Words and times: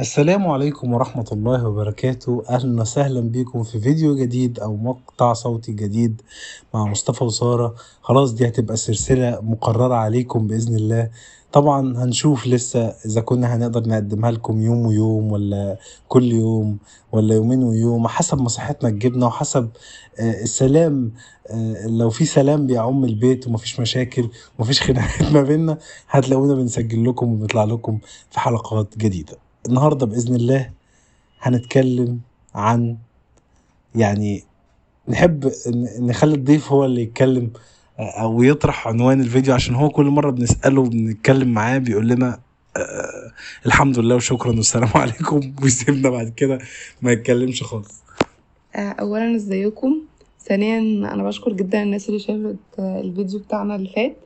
السلام 0.00 0.46
عليكم 0.46 0.92
ورحمة 0.94 1.24
الله 1.32 1.68
وبركاته. 1.68 2.42
أهلا 2.48 2.80
وسهلا 2.80 3.20
بكم 3.20 3.62
في 3.62 3.80
فيديو 3.80 4.16
جديد 4.16 4.60
أو 4.60 4.76
مقطع 4.76 5.32
صوتي 5.32 5.72
جديد 5.72 6.22
مع 6.74 6.84
مصطفى 6.84 7.24
وسارة. 7.24 7.74
خلاص 8.02 8.32
دي 8.32 8.48
هتبقى 8.48 8.76
سلسلة 8.76 9.40
مقررة 9.42 9.94
عليكم 9.94 10.46
بإذن 10.46 10.76
الله. 10.76 11.10
طبعا 11.52 12.04
هنشوف 12.04 12.46
لسه 12.46 12.80
إذا 13.06 13.20
كنا 13.20 13.56
هنقدر 13.56 13.88
نقدمها 13.88 14.30
لكم 14.30 14.60
يوم 14.60 14.86
ويوم 14.86 15.32
ولا 15.32 15.78
كل 16.08 16.32
يوم 16.32 16.78
ولا 17.12 17.34
يومين 17.34 17.62
ويوم 17.62 18.08
حسب 18.08 18.42
ما 18.42 18.48
صحتنا 18.48 18.90
تجيبنا 18.90 19.26
وحسب 19.26 19.68
آه، 20.20 20.42
السلام 20.42 21.12
آه، 21.50 21.86
لو 21.86 22.10
في 22.10 22.24
سلام 22.24 22.66
بيعم 22.66 23.04
البيت 23.04 23.46
ومفيش 23.46 23.80
مشاكل 23.80 24.30
ومفيش 24.58 24.82
خناقات 24.82 25.22
ما 25.34 25.42
بيننا 25.42 25.78
هتلاقونا 26.08 26.54
بنسجل 26.54 27.08
لكم 27.08 27.32
وبنطلع 27.32 27.64
لكم 27.64 27.98
في 28.30 28.40
حلقات 28.40 28.98
جديدة. 28.98 29.47
النهارده 29.68 30.06
بإذن 30.06 30.34
الله 30.34 30.70
هنتكلم 31.40 32.20
عن 32.54 32.96
يعني 33.94 34.44
نحب 35.08 35.52
نخلي 36.00 36.34
الضيف 36.34 36.72
هو 36.72 36.84
اللي 36.84 37.02
يتكلم 37.02 37.50
أو 37.98 38.42
يطرح 38.42 38.88
عنوان 38.88 39.20
الفيديو 39.20 39.54
عشان 39.54 39.74
هو 39.74 39.88
كل 39.88 40.06
مرة 40.06 40.30
بنسأله 40.30 40.80
وبنتكلم 40.80 41.48
معاه 41.48 41.78
بيقول 41.78 42.08
لنا 42.08 42.40
آه 42.76 43.32
الحمد 43.66 43.98
لله 43.98 44.16
وشكرا 44.16 44.50
والسلام 44.56 44.90
عليكم 45.02 45.54
ويسيبنا 45.62 46.10
بعد 46.10 46.28
كده 46.28 46.58
ما 47.02 47.12
يتكلمش 47.12 47.62
خالص 47.62 48.02
آه، 48.76 48.78
اولا 48.78 49.36
إزيكم 49.36 50.02
ثانيا 50.40 50.78
أنا 51.14 51.22
بشكر 51.24 51.52
جدا 51.52 51.82
الناس 51.82 52.08
اللي 52.08 52.20
شافت 52.20 52.56
آه، 52.78 53.00
الفيديو 53.00 53.38
بتاعنا 53.40 53.76
اللي 53.76 53.88
فات 53.96 54.16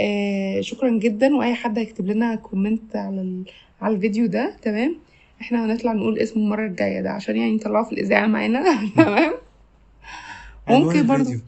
آه، 0.00 0.60
شكرا 0.60 0.90
جدا 0.90 1.36
وأي 1.36 1.54
حد 1.54 1.78
هيكتب 1.78 2.06
لنا 2.06 2.34
كومنت 2.34 2.96
على. 2.96 3.44
على 3.82 3.94
الفيديو 3.94 4.26
ده 4.26 4.56
تمام؟ 4.62 4.96
إحنا 5.40 5.64
هنطلع 5.64 5.92
نقول 5.92 6.18
اسمه 6.18 6.42
المرة 6.42 6.66
الجاية 6.66 7.00
ده 7.00 7.10
عشان 7.10 7.36
يعني 7.36 7.56
نطلعه 7.56 7.84
في 7.84 7.92
الإذاعة 7.92 8.26
معانا 8.26 8.64
تمام؟ 8.96 9.32
ممكن 10.70 11.06
برضو 11.06 11.20
الفيديو. 11.22 11.40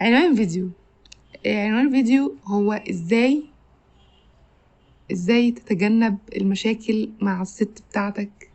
عنوان 0.00 0.30
الفيديو. 0.32 0.70
عنوان 1.46 1.86
الفيديو 1.86 2.36
هو 2.44 2.72
إزاي 2.72 3.42
إزاي 5.12 5.50
تتجنب 5.50 6.18
المشاكل 6.36 7.10
مع 7.20 7.42
الست 7.42 7.82
بتاعتك 7.90 8.50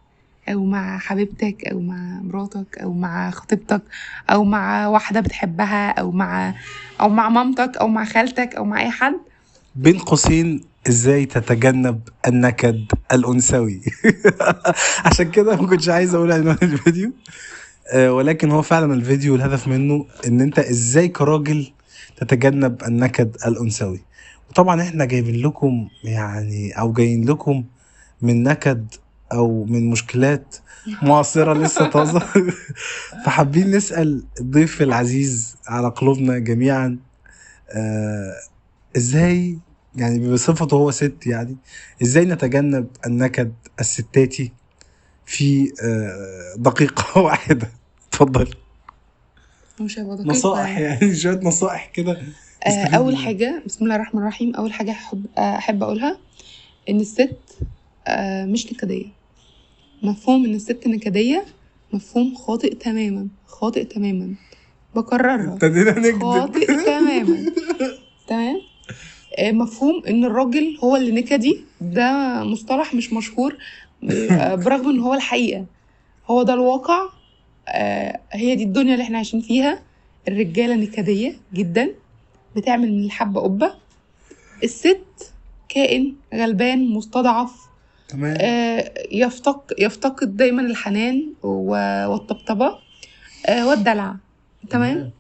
أو 0.50 0.66
مع 0.66 0.98
حبيبتك 0.98 1.66
أو 1.68 1.80
مع 1.80 2.22
مراتك 2.24 2.78
أو 2.78 2.94
مع 2.94 3.30
خطيبتك 3.32 3.82
أو 4.30 4.44
مع 4.44 4.88
واحدة 4.88 5.20
بتحبها 5.20 5.90
أو 5.92 6.12
مع 6.12 6.54
أو 7.02 7.10
مع 7.10 7.30
مامتك 7.30 7.78
أو 7.78 7.88
مع 7.88 8.06
خالتك 8.06 8.56
أو 8.56 8.66
مع 8.66 8.82
أي 8.82 8.90
حد؟ 8.90 9.16
بين 9.76 10.00
قوسين 10.00 10.69
إزاي 10.88 11.26
تتجنب 11.26 12.10
النكد 12.28 12.86
الأنثوي؟ 13.14 13.82
عشان 15.06 15.32
كده 15.32 15.56
ما 15.56 15.68
كنتش 15.68 15.90
عايز 15.90 16.16
أقول 16.16 16.32
عنوان 16.32 16.58
الفيديو. 16.62 17.12
آه، 17.94 18.14
ولكن 18.14 18.52
هو 18.52 18.62
فعلا 18.62 18.94
الفيديو 18.94 19.36
الهدف 19.36 19.68
منه 19.68 20.06
إن 20.28 20.42
أنت 20.42 20.60
إزاي 20.60 21.08
كراجل 21.08 21.72
تتجنب 22.18 22.84
النكد 22.84 23.38
الأنثوي. 23.48 24.02
وطبعا 24.50 24.82
إحنا 24.82 25.06
جايبين 25.06 25.46
لكم 25.46 25.88
يعني 26.04 26.72
أو 26.80 26.94
جايين 26.94 27.30
لكم 27.30 27.64
من 28.22 28.44
نكد 28.44 28.88
أو 29.34 29.66
من 29.66 29.90
مشكلات 29.90 30.56
معاصرة 31.02 31.54
لسه 31.54 31.88
طازة. 31.90 32.20
فحابين 33.26 33.72
نسأل 33.72 34.24
الضيف 34.40 34.82
العزيز 34.82 35.56
على 35.68 35.88
قلوبنا 35.90 36.40
جميعا 36.40 36.98
آه 37.72 38.34
إزاي 38.98 39.60
يعني 39.96 40.32
بصفته 40.34 40.76
هو 40.78 40.92
ست 40.92 41.28
يعني. 41.28 41.58
إزاي 42.02 42.26
نتجنب 42.26 42.88
النكد 43.06 43.54
الستاتي 43.80 44.52
في 45.26 45.72
آه، 45.84 46.56
دقيقة 46.58 47.22
واحدة؟ 47.26 47.70
اتفضل. 48.08 48.54
مش 49.82 50.00
هيبقى 50.00 50.16
دقيق 50.16 50.28
نصائح 50.28 50.78
يعني 50.78 51.16
شوية 51.16 51.40
نصائح 51.44 51.86
كده. 51.94 52.22
آه، 52.68 53.04
منها. 53.04 53.26
حاجة 53.26 53.64
بسم 53.66 53.84
الله 53.86 53.96
الرحمن 53.96 54.22
الرحيم. 54.22 54.56
أول 54.56 54.74
حاجة 54.74 54.92
أحب 54.92 55.26
آه، 55.38 55.58
أحب 55.58 55.84
أقولها 55.84 56.18
إن 56.90 57.00
الست 57.00 57.38
مش 58.46 58.74
نكدية. 58.74 59.06
مفهوم 60.04 60.46
إن 60.46 60.56
الست 60.56 60.88
نكدية 60.88 61.46
مفهوم 61.94 62.36
خاطئ 62.36 62.76
تماما 62.76 63.28
خاطئ 63.48 63.84
تماما. 63.84 64.36
بكررها. 64.96 65.54
ابتدينا 65.54 65.92
نكذب. 66.00 66.22
خاطئ 66.24 66.66
تماما. 66.66 67.52
تمام؟ 68.30 68.62
مفهوم 69.42 70.04
إن 70.08 70.26
الراجل 70.26 70.78
هو 70.84 70.96
اللي 70.96 71.12
نكدي 71.12 71.62
ده 71.82 72.12
مصطلح 72.44 72.94
مش 72.94 73.14
مشهور. 73.14 73.58
آه، 74.32 74.56
برغم 74.66 74.90
إن 74.90 75.00
هو 75.00 75.14
الحقيقة. 75.14 75.66
هو 76.28 76.44
ده 76.44 76.54
الواقع. 76.54 77.10
آه، 77.68 78.20
هي 78.32 78.56
دي 78.56 78.64
الدنيا 78.64 78.94
اللي 78.94 79.04
إحنا 79.04 79.18
عايشين 79.18 79.42
فيها. 79.42 79.80
الرجالة 80.28 80.76
نكديه 80.76 81.36
جدا. 81.54 81.90
بتعمل 82.56 82.92
من 82.92 83.04
الحبة 83.04 83.42
قبة. 83.42 83.74
الست 84.64 85.34
كائن 85.70 86.16
غلبان 86.34 86.90
مستضعف. 86.90 87.52
تمام. 88.08 88.38
آه، 88.42 88.92
يفتق 89.12 89.74
يفتقد 89.80 90.38
دايما 90.38 90.62
الحنان 90.62 91.34
والطبطبة. 91.44 92.78
آه، 93.46 93.68
والدلع. 93.68 94.16
تمام. 94.70 95.12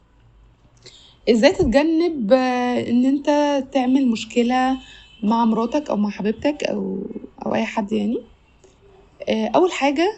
إزاي 1.31 1.51
تتجنب 1.51 2.33
آه، 2.33 2.89
ان 2.89 3.05
انت 3.05 3.27
تعمل 3.73 4.07
مشكلة 4.07 4.77
مع 5.23 5.45
مراتك 5.45 5.89
أو 5.89 5.97
مع 5.97 6.09
حبيبتك 6.09 6.63
أو 6.63 7.07
أو 7.45 7.55
اي 7.55 7.65
حد 7.65 7.91
يعني؟ 7.91 8.17
آه، 9.29 9.47
اول 9.55 9.71
حاجة 9.71 10.13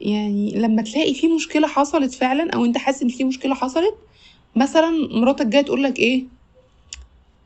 يعني 0.00 0.50
لما 0.56 0.82
تلاقي 0.82 1.14
في 1.14 1.28
مشكلة 1.28 1.66
حصلت 1.66 2.14
فعلا 2.14 2.50
أو 2.54 2.64
انت 2.64 2.78
حاسس 2.78 3.02
ان 3.02 3.08
في 3.08 3.24
مشكلة 3.24 3.54
حصلت 3.54 3.94
مثلا 4.56 4.90
مراتك 5.12 5.46
جاية 5.46 5.62
تقول 5.62 5.82
لك 5.82 5.98
إيه؟ 5.98 6.24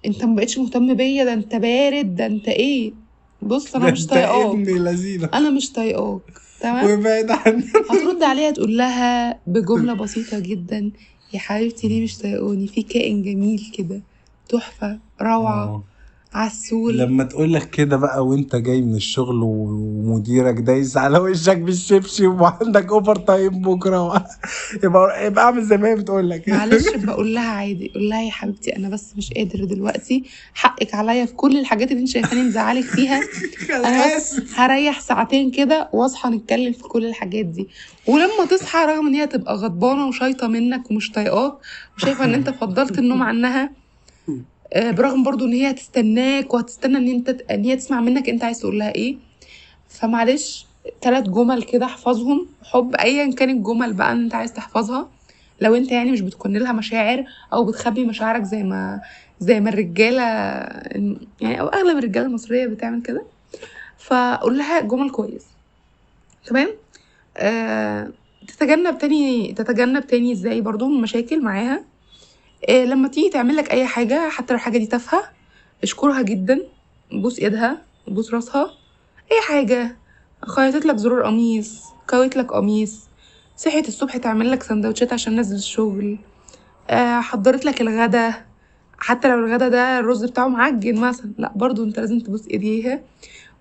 انت 0.06 0.24
ما 0.24 0.34
بقتش 0.34 0.58
مهتم 0.58 0.94
بيا 0.94 1.24
ده 1.24 1.32
انت 1.32 1.54
بارد 1.56 2.14
ده 2.14 2.26
انت 2.26 2.48
إيه؟ 2.48 2.92
بص 3.42 3.76
أنا 3.76 3.90
مش 3.92 4.06
طايقاك. 4.14 4.54
أنا 5.34 5.50
مش 5.50 5.72
طايقاك. 5.72 6.20
تمام؟ 6.60 6.84
وابعد 6.84 7.30
عني 7.30 7.64
هترد 7.90 8.22
عليها 8.22 8.50
تقول 8.50 8.76
لها 8.76 9.40
بجملة 9.46 9.94
بسيطة 10.04 10.38
جدا 10.38 10.92
يا 11.34 11.38
حبيبتي 11.38 11.88
ليه 11.88 12.04
مش 12.04 12.19
طايقاني 12.19 12.66
في 12.69 12.82
كائن 12.82 13.22
جميل 13.22 13.70
كده 13.78 14.00
تحفة 14.48 14.98
روعة 15.22 15.65
آه. 15.65 15.82
عسول. 16.34 16.98
لما 16.98 17.25
تقول 17.25 17.53
لك 17.53 17.70
كده 17.70 17.97
بقى 17.97 18.26
وانت 18.26 18.56
جاي 18.56 18.82
من 18.82 18.94
الشغل 18.94 19.43
ومديرك 19.43 20.54
دايس 20.54 20.97
على 20.97 21.19
وشك 21.19 21.56
بالشبشب 21.59 22.41
وعندك 22.41 22.93
overtime 22.92 23.48
بكره. 23.62 24.25
يبقى 24.84 25.26
يبقى 25.26 25.44
أعمل 25.44 25.65
زي 25.65 25.76
ما 25.76 25.88
هي 25.88 25.94
بتقول 25.97 26.31
لك 26.31 26.48
معلش 26.48 26.88
بقول 27.06 27.34
لها 27.34 27.50
عادي. 27.50 27.91
قول 27.94 28.09
لها 28.09 28.22
يا 28.22 28.31
حبيبتي 28.31 28.76
أنا 28.76 28.88
بس 28.88 29.12
مش 29.16 29.32
قادر 29.32 29.65
دلوقتي. 29.65 30.25
حقك 30.54 30.94
عليا 30.94 31.25
في 31.25 31.32
كل 31.34 31.59
الحاجات 31.59 31.91
اللي 31.91 32.00
أنت 32.00 32.09
شايفاني 32.09 32.43
مزعلك 32.43 32.84
فيها. 32.84 33.20
أنا 33.70 34.16
بس 34.16 34.41
هريح 34.54 35.00
ساعتين 35.00 35.50
كده 35.50 35.88
واصحى 35.93 36.28
نتكلم 36.28 36.72
في 36.72 36.82
كل 36.82 37.04
الحاجات 37.04 37.44
دي. 37.47 37.69
ولما 38.06 38.44
تصحى 38.50 38.78
رغم 38.84 39.06
إن 39.06 39.14
هي 39.14 39.26
تبقى 39.26 39.54
غضبانة 39.56 40.09
وشايطه 40.09 40.47
منك 40.47 40.91
ومش 40.91 41.10
طايقاك 41.10 41.54
وشايفة 41.97 42.25
إن 42.25 42.34
أنت 42.34 42.50
فضلت 42.50 42.99
النوم 42.99 43.22
عنها 43.22 43.81
برغم 44.76 45.22
برضو 45.22 45.44
ان 45.44 45.52
هي 45.52 45.70
هتستناك 45.70 46.54
وهتستنى 46.54 46.96
ان 46.98 47.08
انت 47.08 47.28
ان 47.50 47.64
هي 47.64 47.76
تسمع 47.76 48.00
منك 48.00 48.28
انت 48.28 48.44
عايز 48.44 48.60
تقول 48.60 48.78
لها 48.78 48.94
إيه. 48.94 49.16
فمعلش 49.88 50.66
ثلاث 51.02 51.24
جمل 51.24 51.62
كده 51.62 51.86
احفظهم. 51.86 52.46
حب 52.64 52.94
ايا 52.94 53.32
كان 53.32 53.50
الجمل 53.50 53.92
بقى 53.92 54.12
انت 54.12 54.34
عايز 54.34 54.52
تحفظها. 54.52 55.08
لو 55.60 55.74
انت 55.74 55.92
يعني 55.92 56.12
مش 56.12 56.20
بتكون 56.20 56.56
لها 56.56 56.72
مشاعر 56.72 57.24
أو 57.52 57.64
بتخبي 57.64 58.04
مشاعرك 58.04 58.42
زي 58.42 58.62
ما 58.62 59.00
زي 59.40 59.60
ما 59.60 59.70
الرجالة 59.70 60.22
يعني 61.40 61.60
أو 61.60 61.66
اغلب 61.68 61.98
الرجالة 61.98 62.26
المصرية 62.26 62.66
بتعمل 62.66 63.02
كده. 63.02 63.22
فقول 63.98 64.58
لها 64.58 64.80
جمل 64.80 65.10
كويس. 65.10 65.46
تمام؟ 66.46 66.68
آه 67.36 68.10
تتجنب 68.48 68.98
تاني 68.98 69.52
تتجنب 69.52 70.06
تاني 70.06 70.32
إزاي 70.32 70.60
برضو 70.60 70.86
المشاكل 70.86 71.42
معاها. 71.42 71.84
آه 72.69 72.85
لما 72.85 73.09
تيجي 73.09 73.29
تعمل 73.29 73.56
لك 73.56 73.70
أي 73.70 73.87
حاجة 73.87 74.29
حتى 74.29 74.53
لو 74.53 74.56
الحاجة 74.59 74.79
دي 74.79 74.87
تافهة 74.87 75.23
اشكرها 75.82 76.23
جدا. 76.23 76.61
بوس 77.12 77.38
إيدها 77.38 77.82
بوس 78.09 78.35
راسها. 78.35 78.70
أي 79.32 79.41
حاجة. 79.49 79.97
خيطت 80.47 80.87
لك 80.87 80.97
زرار 80.97 81.23
قميص 81.23 81.82
كويت 82.11 82.37
لك 82.37 82.53
قميص. 82.53 83.09
صحيت 83.56 83.88
الصبح 83.88 84.17
تعمل 84.17 84.50
لك 84.50 84.62
سندوتشات 84.62 85.12
عشان 85.12 85.37
نازل 85.37 85.56
الشغل. 85.56 86.19
آه 86.91 87.20
حضرت 87.20 87.64
لك 87.64 87.81
الغدا. 87.81 88.35
حتى 88.99 89.29
لو 89.29 89.38
الغدا 89.47 89.69
ده 89.69 89.99
الرز 89.99 90.25
بتاعه 90.25 90.49
معجن 90.49 90.94
مثلا. 91.00 91.32
لا 91.38 91.53
برضو 91.56 91.85
أنت 91.85 91.99
لازم 92.00 92.19
تبوس 92.20 92.49
ايديها 92.49 93.03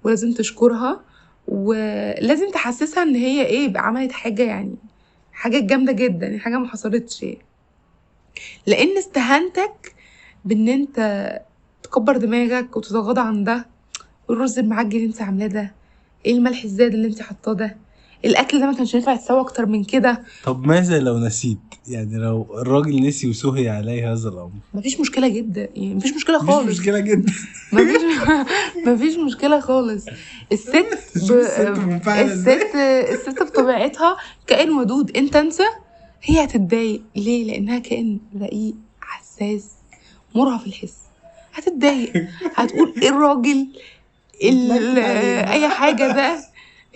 ولازم 0.03 0.33
تشكرها. 0.33 1.01
ولازم 1.48 2.50
تحسسها 2.51 3.03
إن 3.03 3.15
هي 3.15 3.45
إيه 3.45 3.77
عملت 3.77 4.12
حاجة 4.12 4.44
يعني 4.44 4.75
حاجة 5.33 5.59
جامدة 5.59 5.92
جدا 5.92 6.38
حاجة 6.38 6.57
ما 6.57 6.68
حصلتش. 6.68 7.24
يعني. 7.24 7.50
لأن 8.67 8.97
استهانتك 8.97 9.95
بإن 10.45 10.69
أنت 10.69 11.29
تكبر 11.83 12.17
دماغك 12.17 12.77
وتتغاضى 12.77 13.21
عن 13.21 13.43
ده 13.43 13.65
والرز 14.29 14.59
المعجن 14.59 14.95
اللي 14.97 15.05
أنت 15.07 15.21
عاملاه 15.21 15.47
ده 15.47 15.71
إيه 16.25 16.33
الملح 16.33 16.63
الزايد 16.63 16.93
اللي 16.93 17.07
أنت 17.07 17.21
حاطاه 17.21 17.53
ده؟ 17.53 17.77
الأكل 18.25 18.59
ده 18.59 18.65
ما 18.65 18.73
كانش 18.73 18.93
ينفع 18.93 19.13
يتسوى 19.13 19.39
أكتر 19.39 19.65
من 19.65 19.83
كده. 19.83 20.23
طب 20.43 20.67
ماذا 20.67 20.99
لو 20.99 21.17
نسيت؟ 21.17 21.57
يعني 21.87 22.17
لو 22.17 22.47
الراجل 22.61 23.07
نسي 23.07 23.29
وسهي 23.29 23.69
عليه 23.69 24.13
هذا 24.13 24.29
الأمر. 24.29 24.51
مفيش 24.73 24.99
مشكلة 24.99 25.27
جدا 25.27 25.69
يعني 25.75 25.95
مفيش 25.95 26.13
مشكلة 26.13 26.43
مش 26.43 26.49
خالص. 26.49 26.67
مشكلة 26.79 26.99
جدا. 26.99 27.33
مفيش 27.73 28.01
مفيش 28.87 29.15
مشكلة 29.15 29.59
خالص. 29.59 30.05
الست 30.51 30.75
ب... 31.31 32.09
الست 32.09 32.75
الست 33.11 33.43
بطبيعتها 33.43 34.17
كائن 34.47 34.69
ودود. 34.71 35.17
أنت 35.17 35.35
أنسى؟ 35.35 35.63
هي 36.23 36.44
هتتضايق 36.44 37.01
ليه؟ 37.15 37.44
لأنها 37.45 37.79
كائن 37.79 38.19
رقيق 38.41 38.75
حساس 39.01 39.65
مرهف 40.35 40.68
الحس. 40.68 40.94
هتتضايق. 41.53 42.13
هتقول 42.56 42.94
إيه 43.01 43.09
الراجل؟ 43.09 43.68
ال- 44.44 44.71
أي 45.50 45.69
حاجة 45.69 46.07
ده؟ 46.12 46.39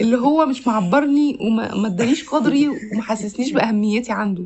اللي 0.02 0.18
هو 0.18 0.46
مش 0.46 0.68
معبرني 0.68 1.38
وما 1.42 1.76
ما 1.76 1.88
ادانيش 1.88 2.24
قدري 2.30 2.68
وما 2.70 3.02
حسسنيش 3.02 3.52
بأهميتي 3.52 4.12
عنده. 4.12 4.44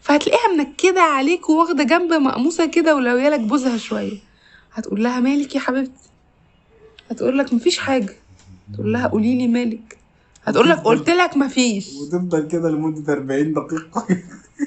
فهتلاقيها 0.00 0.56
منكدة 0.56 1.00
عليك 1.02 1.48
وواخدة 1.50 1.84
جنب 1.84 2.12
مقموسة 2.12 2.66
كده 2.66 2.96
ولو 2.96 3.16
لك 3.18 3.40
بوزها 3.40 3.76
شوية. 3.76 4.18
هتقول 4.72 5.02
لها 5.04 5.20
مالك 5.20 5.54
يا 5.54 5.60
حبيبتي؟ 5.60 5.92
هتقول 7.10 7.38
لك 7.38 7.52
مفيش 7.54 7.78
حاجة. 7.78 8.14
تقول 8.74 8.92
لها 8.92 9.06
قولي 9.06 9.34
لي 9.38 9.48
مالك. 9.48 9.97
هتقول 10.44 10.68
لك 10.68 10.78
قلت 10.78 11.10
لك 11.10 11.36
مفيش. 11.36 11.88
وتفضل 11.94 12.48
كده 12.48 12.70
لمدة 12.70 13.12
40 13.12 13.52
دقيقة. 13.52 14.06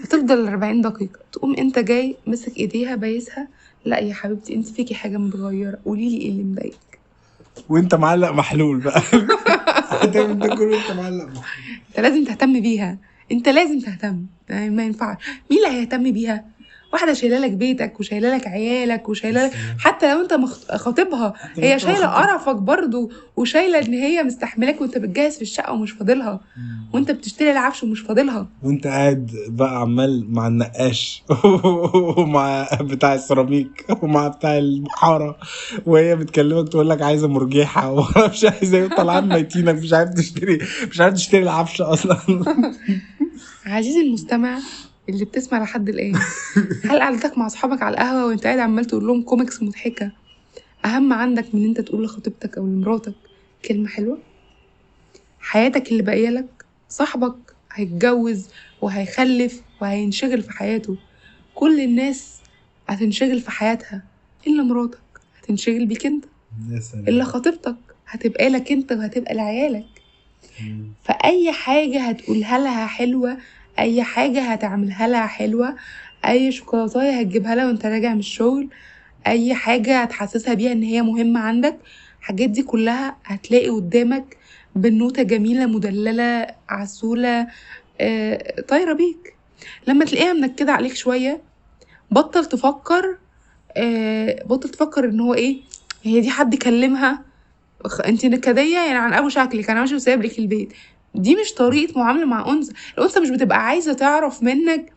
هتفضل 0.04 0.48
40 0.48 0.82
دقيقة. 0.82 1.20
تقوم 1.32 1.56
أنت 1.56 1.80
جاي 1.80 2.16
مسك 2.28 2.58
إيديها 2.58 2.96
بايسها. 2.96 3.48
لا 3.86 4.00
يا 4.00 4.14
حبيبتي 4.14 4.56
أنت 4.56 4.68
فيكي 4.68 4.96
حاجة 4.96 5.18
متغيرة. 5.18 5.78
قولي 5.86 6.10
لي 6.10 6.18
إيه 6.18 6.30
اللي 6.30 6.44
مضايقك. 6.44 7.00
وأنت 7.70 7.96
معلق 7.96 8.32
محلول 8.32 8.78
بقى. 8.80 9.02
هتعمل 9.90 10.40
ده 10.40 10.48
كله 10.56 10.68
وأنت 10.78 10.92
معلق 10.92 11.26
محلول. 11.26 11.44
أنت 11.90 12.00
لازم 12.00 12.24
تهتم 12.26 12.62
بيها. 12.62 12.98
أنت 13.32 13.50
لازم 13.50 13.80
تهتم. 13.80 14.26
يعني 14.50 14.70
ما 14.70 14.84
ينفعش 14.84 15.18
مين 15.52 15.66
اللي 15.66 15.78
هيهتم 15.80 16.12
بيها؟ 16.12 16.46
واحدة 16.94 17.14
شايلة 17.14 17.40
لك 17.40 17.52
بيتك 17.52 18.00
وشايلة 18.00 18.36
لك 18.36 18.48
عيالك 18.48 19.10
وشايلة 19.10 19.46
لك 19.46 19.52
حتى 19.80 20.14
لو 20.14 20.22
انت 20.22 20.34
خاطبها 20.76 21.34
هي 21.58 21.80
شايلة 21.80 22.06
قرفك 22.08 22.56
برضو 22.56 23.12
وشايلة 23.38 23.80
ان 23.80 23.94
هي 23.94 24.24
مستحملاك 24.24 24.82
وانت 24.82 24.98
بتجهز 24.98 25.36
في 25.36 25.42
الشقة 25.42 25.74
ومش 25.74 25.92
فاضلها. 25.92 26.40
وانت 26.94 27.12
بتشتري 27.12 27.52
العفش 27.52 27.84
ومش 27.84 28.00
فاضلها. 28.00 28.48
وانت 28.64 28.88
قاعد 28.88 29.32
بقى 29.48 29.82
عمال 29.82 30.26
مع 30.34 30.48
النقاش 30.48 31.24
ومع 32.18 32.68
بتاع 32.82 33.14
السيراميك 33.16 33.86
ومع 34.04 34.28
بتاع 34.28 34.58
المحارة 34.58 35.38
وهي 35.86 36.16
بتكلمك 36.16 36.70
تقول 36.70 36.90
لك 36.90 37.02
عايزة 37.02 37.28
مرجيحة 37.28 37.92
وأنا 37.94 38.28
مش 38.28 38.46
عايزة 38.46 38.88
طالع 38.88 39.09
عين 39.09 39.30
ميتينك 39.30 39.76
مش 39.76 39.94
عارف 39.94 40.10
تشتري 40.10 40.60
مش 40.90 41.02
عارف 41.02 41.14
تشتري 41.14 41.44
العفش 41.44 41.82
أصلا. 41.82 42.18
عزيزي 43.66 44.02
المستمع 44.02 44.60
اللي 45.14 45.26
بتسمع 45.26 45.64
لحد 45.64 45.90
الآن. 45.90 46.16
هل 46.90 47.00
قعدتك 47.00 47.38
مع 47.38 47.46
أصحابك 47.46 47.82
على 47.82 47.94
القهوة 47.94 48.26
وأنت 48.26 48.44
قاعد 48.44 48.60
عمال 48.60 48.86
تقول 48.86 49.08
لهم 49.08 49.22
كوميكس 49.22 49.64
مضحكة؟ 49.64 50.12
أهم 50.86 51.14
عندك 51.14 51.56
من 51.56 51.66
أنت 51.66 51.82
تقول 51.82 52.04
لخطيبتك 52.04 52.58
أو 52.58 52.66
لمراتك 52.66 53.14
كلمة 53.66 53.88
حلوة؟ 53.88 54.18
حياتك 55.40 55.92
اللي 55.92 56.04
باقية 56.04 56.30
لك؟ 56.30 56.66
صاحبك 56.90 57.36
هيتجوز 57.74 58.50
وهيخلف 58.82 59.62
وهينشغل 59.82 60.42
في 60.42 60.52
حياته. 60.52 60.96
كل 61.56 61.80
الناس 61.82 62.38
هتنشغل 62.88 63.40
في 63.40 63.52
حياتها. 63.52 64.04
إلا 64.48 64.64
مراتك. 64.64 65.00
هتنشغل 65.42 65.86
بيك 65.86 66.02
سلام. 66.80 67.08
إلا 67.08 67.24
خطيبتك. 67.24 67.76
هتبقى 68.08 68.50
لك 68.50 68.72
أنت 68.72 68.92
وهتبقى 68.92 69.34
لعيالك. 69.34 69.86
فأي 71.04 71.52
حاجة 71.52 72.02
هتقولها 72.02 72.60
لها 72.60 72.88
حلوة 72.88 73.38
أي 73.80 74.04
حاجة 74.04 74.42
هتعملها 74.42 75.08
لها 75.08 75.26
حلوة 75.28 75.76
أي 76.26 76.52
شوكولاتاية 76.52 77.20
هتجيبها 77.20 77.56
لها 77.56 77.68
وأنت 77.68 77.86
راجع 77.86 78.14
من 78.14 78.20
الشغل 78.20 78.70
أي 79.28 79.54
حاجة 79.54 80.02
هتحسسها 80.02 80.54
بيها 80.54 80.72
إن 80.72 80.84
هي 80.84 81.02
مهمة 81.02 81.40
عندك 81.40 81.78
الحاجات 82.20 82.50
دي 82.50 82.64
كلها 82.64 83.18
هتلاقي 83.26 83.70
قدامك 83.70 84.38
بنوتة 84.76 85.24
جميلة 85.24 85.66
مدللة 85.66 86.48
عسولة 86.70 87.48
آه، 88.02 88.62
طايرة 88.62 88.94
بيك. 88.94 89.36
لما 89.88 90.06
تلاقيها 90.06 90.34
منكدة 90.34 90.72
عليك 90.72 90.94
شوية 90.96 91.42
بطل 92.12 92.46
تفكر 92.46 93.18
آه، 93.78 94.44
بطل 94.46 94.70
تفكر 94.70 95.06
إن 95.06 95.20
هو 95.20 95.34
إيه 95.34 95.62
هي 96.04 96.20
دي 96.22 96.30
حد 96.30 96.56
كلمها 96.56 97.22
انت 98.06 98.26
نكدية 98.26 98.78
يعني 98.78 98.98
عن 98.98 99.14
ابو 99.14 99.30
شكلك 99.30 99.70
أنا 99.70 99.80
ماشي 99.80 99.96
وسايب 99.96 100.22
لك 100.24 100.40
البيت 100.40 100.74
دي 101.16 101.36
مش 101.36 101.54
طريقة 101.54 102.00
معاملة 102.00 102.26
مع 102.26 102.50
أنثى. 102.50 102.74
الأنثى 102.98 103.20
مش 103.20 103.30
بتبقى 103.30 103.66
عايزة 103.66 103.94
تعرف 103.94 104.44
منك 104.44 104.94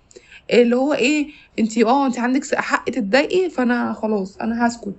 اللي 0.52 0.76
هو 0.76 0.94
إيه 0.94 1.28
انت 1.58 1.78
آه 1.78 2.06
انت 2.06 2.19
عندك 2.19 2.55
حق 2.55 2.84
تتضايقي 2.90 3.50
فأنا 3.50 3.93
خلاص 3.93 4.37
أنا 4.37 4.66
هسكت 4.66 4.94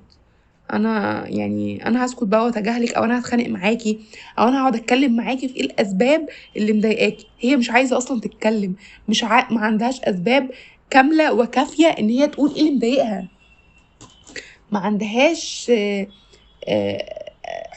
أنا 0.74 1.24
يعني 1.28 1.88
أنا 1.88 2.06
هسكت 2.06 2.24
بقى 2.24 2.44
وأتجاهلك 2.46 2.94
أو 2.94 3.04
أنا 3.04 3.20
هتخانق 3.20 3.48
معاكي 3.48 4.00
أو 4.40 4.48
أنا 4.48 4.62
هقعد 4.62 4.76
أتكلم 4.76 5.16
معاكي 5.16 5.48
في 5.48 5.56
إيه 5.56 5.62
الأسباب 5.66 6.30
اللي 6.58 6.74
مضايقاكي. 6.74 7.28
هي 7.40 7.58
مش 7.58 7.70
عايزة 7.72 7.98
أصلا 7.98 8.22
تتكلم. 8.22 8.76
مش 9.10 9.24
ع... 9.24 9.52
ما 9.54 9.62
عندهاش 9.62 10.02
أسباب 10.02 10.50
كاملة 10.90 11.34
وكافية 11.34 11.88
إن 11.88 12.10
هي 12.10 12.28
تقول 12.28 12.54
إيه 12.56 12.62
اللي 12.62 12.72
مضايقها. 12.76 13.28
ما 14.72 14.80
عندهاش 14.80 15.72
آه، 15.76 16.08
آه، 16.68 17.25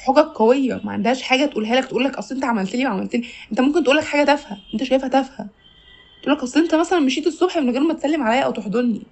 حجج 0.06 0.18
قوية 0.34 0.80
ما 0.84 0.92
عندهاش 0.92 1.22
حاجة 1.22 1.46
تقولها 1.46 1.76
لك 1.76 1.84
تقول 1.84 2.04
لك 2.04 2.14
أصل 2.18 2.34
أنت 2.34 2.44
عملت 2.44 2.76
لي 2.76 2.86
وعملت 2.86 3.16
لي 3.16 3.24
أنت 3.50 3.60
ممكن 3.60 3.84
تقول 3.84 3.96
لك 3.96 4.04
حاجة 4.04 4.24
تافهة 4.24 4.56
أنت 4.74 4.82
شايفها 4.84 5.08
تافهة. 5.08 5.48
تقول 6.22 6.34
لك 6.34 6.42
أصل 6.42 6.60
أنت 6.60 6.74
مثلا 6.74 6.98
مشيت 7.00 7.26
الصبح 7.26 7.58
من 7.58 7.70
غير 7.70 7.80
ما 7.80 7.94
تسلم 7.94 8.22
عليا 8.22 8.40
أو 8.40 8.50
تحضني. 8.50 9.02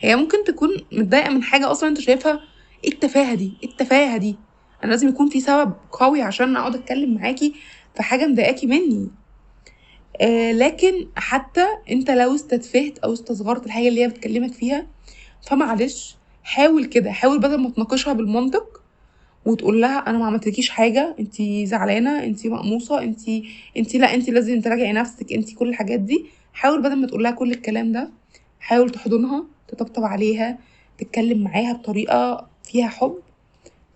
هي 0.00 0.16
ممكن 0.16 0.44
تكون 0.44 0.70
متضايقة 0.92 1.30
من 1.30 1.42
حاجة 1.42 1.70
أصلا 1.70 1.88
أنت 1.88 2.00
شايفها 2.00 2.40
إيه 2.84 2.92
التفاهة 2.92 3.34
دي؟ 3.34 3.52
إيه 3.62 3.68
التفاهة 3.68 4.16
دي؟ 4.16 4.36
أنا 4.84 4.90
لازم 4.90 5.08
يكون 5.08 5.28
في 5.28 5.40
سبب 5.40 5.72
قوي 5.92 6.22
عشان 6.22 6.56
أقعد 6.56 6.74
أتكلم 6.74 7.14
معاكي 7.14 7.54
في 7.96 8.02
حاجة 8.02 8.26
مضايقاكي 8.26 8.66
مني. 8.66 9.08
آه 10.20 10.52
لكن 10.52 11.08
حتى 11.16 11.66
أنت 11.90 12.10
لو 12.10 12.34
استتفهت 12.34 12.98
أو 12.98 13.12
استصغرت 13.12 13.66
الحاجة 13.66 13.88
اللي 13.88 14.02
هي 14.02 14.08
بتكلمك 14.08 14.52
فيها 14.52 14.86
فمعلش 15.42 16.16
حاول 16.42 16.84
كده 16.84 17.12
حاول 17.12 17.38
بدل 17.38 17.58
ما 17.60 17.70
تناقشها 17.70 18.12
بالمنطق 18.12 18.82
وتقول 19.48 19.80
لها 19.80 19.98
أنا 19.98 20.18
ما 20.18 20.26
عملتلكيش 20.26 20.70
حاجة 20.70 21.14
أنت 21.20 21.42
زعلانة 21.68 22.24
أنت 22.24 22.46
مقموصة 22.46 23.02
أنت 23.02 23.20
أنت 23.76 23.94
لا 23.96 24.14
أنت 24.14 24.30
لازم 24.30 24.60
تراجعي 24.60 24.92
نفسك 24.92 25.32
أنت 25.32 25.54
كل 25.54 25.68
الحاجات 25.68 26.00
دي. 26.00 26.26
حاول 26.52 26.82
بدل 26.82 26.96
ما 26.96 27.06
تقول 27.06 27.22
لها 27.22 27.30
كل 27.30 27.50
الكلام 27.50 27.92
ده 27.92 28.10
حاول 28.60 28.90
تحضنها 28.90 29.44
تطبطب 29.68 30.04
عليها 30.04 30.58
تتكلم 30.98 31.44
معاها 31.44 31.72
بطريقة 31.72 32.48
فيها 32.64 32.88
حب 32.88 33.14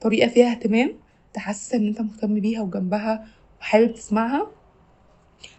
طريقة 0.00 0.28
فيها 0.28 0.50
اهتمام 0.50 0.92
تحسسها 1.34 1.78
إن 1.80 1.86
أنت 1.86 2.00
مهتم 2.00 2.40
بيها 2.40 2.60
وجنبها 2.62 3.26
وحابب 3.60 3.92
تسمعها. 3.94 4.46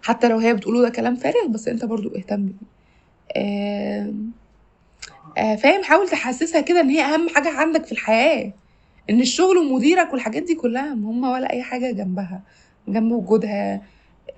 حتى 0.03 0.27
لو 0.29 0.37
هي 0.37 0.53
بتقوله 0.53 0.81
ده 0.81 0.89
كلام 0.89 1.15
فارغ 1.15 1.47
بس 1.47 1.67
أنت 1.67 1.85
برضو 1.85 2.09
اهتم 2.15 2.45
بيه. 2.45 2.53
آم، 3.37 4.31
آه 5.37 5.55
فاهم؟ 5.55 5.83
حاول 5.83 6.09
تحسسها 6.09 6.61
كده 6.61 6.81
إن 6.81 6.89
هي 6.89 7.01
أهم 7.01 7.29
حاجة 7.29 7.49
عندك 7.49 7.85
في 7.85 7.91
الحياة. 7.91 8.53
إن 9.09 9.19
الشغل 9.21 9.57
ومديرك 9.57 10.13
والحاجات 10.13 10.43
دي 10.43 10.55
كلها 10.55 10.93
مهمه 10.93 11.31
ولا 11.31 11.51
أي 11.53 11.61
حاجة 11.61 11.91
جنبها 11.91 12.41
جنب 12.87 13.11
وجودها. 13.11 13.81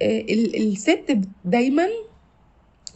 آه 0.01 0.19
ال- 0.21 0.55
الست 0.71 1.19
دايما 1.45 1.87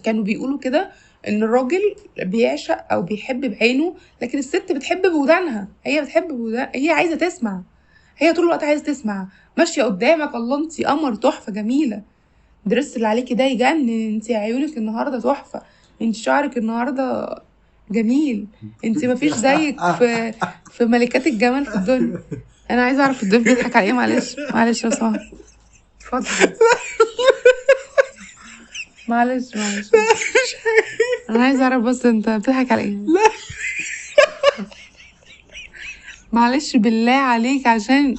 كانوا 0.04 0.24
بيقولوا 0.24 0.60
كده 0.60 0.92
إن 1.28 1.44
الراجل 1.44 1.82
بيعشق 2.24 2.94
أو 2.94 3.02
بيحب 3.02 3.46
بعينه 3.46 3.96
لكن 4.22 4.38
الست 4.38 4.72
بتحب 4.72 5.02
بودانها. 5.02 5.68
هي 5.84 6.02
بتحب 6.02 6.28
بودان 6.28 6.68
هي 6.76 6.90
عايزة 6.90 7.16
تسمع. 7.16 7.62
هي 8.18 8.34
طول 8.34 8.46
الوقت 8.46 8.64
عايزة 8.64 8.84
تسمع. 8.84 9.28
ماشية 9.58 9.84
قدامك 9.84 10.36
الله 10.36 10.58
انت 10.58 10.82
قمر 10.82 11.16
تحفة 11.16 11.52
جميلة. 11.52 12.02
الدرس 12.66 12.96
اللي 12.96 13.08
عليكي 13.08 13.34
ده 13.34 13.44
يجنن 13.44 13.90
انت 14.14 14.32
عيونك 14.32 14.78
النهارده 14.78 15.20
تحفة. 15.20 15.62
انت 16.02 16.16
شعرك 16.16 16.58
النهارده 16.58 17.36
جميل. 17.92 18.48
انت 18.86 19.06
مفيش 19.06 19.34
زيك 19.34 19.80
في 20.00 20.34
في 20.72 20.86
ملكات 20.86 21.28
الجمال 21.28 21.66
في 21.66 21.76
الدنيا. 21.76 22.20
أنا 22.72 22.84
عايزة 22.86 23.04
اعرف 23.04 23.24
الضيف 23.24 23.42
بيضحك 23.44 23.76
على 23.76 23.86
إيه 23.86 23.94
معلش. 23.94 24.36
معلش 24.54 24.86
لو 24.86 24.92
سمحت 24.92 25.20
اتفضل. 26.02 26.54
معلش 29.08 29.56
معلش. 29.56 29.90
أنا 31.30 31.44
عايزة 31.44 31.64
اعرف 31.64 31.84
بس 31.84 32.06
انت 32.06 32.30
بتضحك 32.30 32.72
على 32.72 32.82
إيه. 32.82 32.90
لا. 33.08 33.32
معلش 36.32 36.76
بالله 36.76 37.12
عليك 37.12 37.68
عشان 37.68 38.16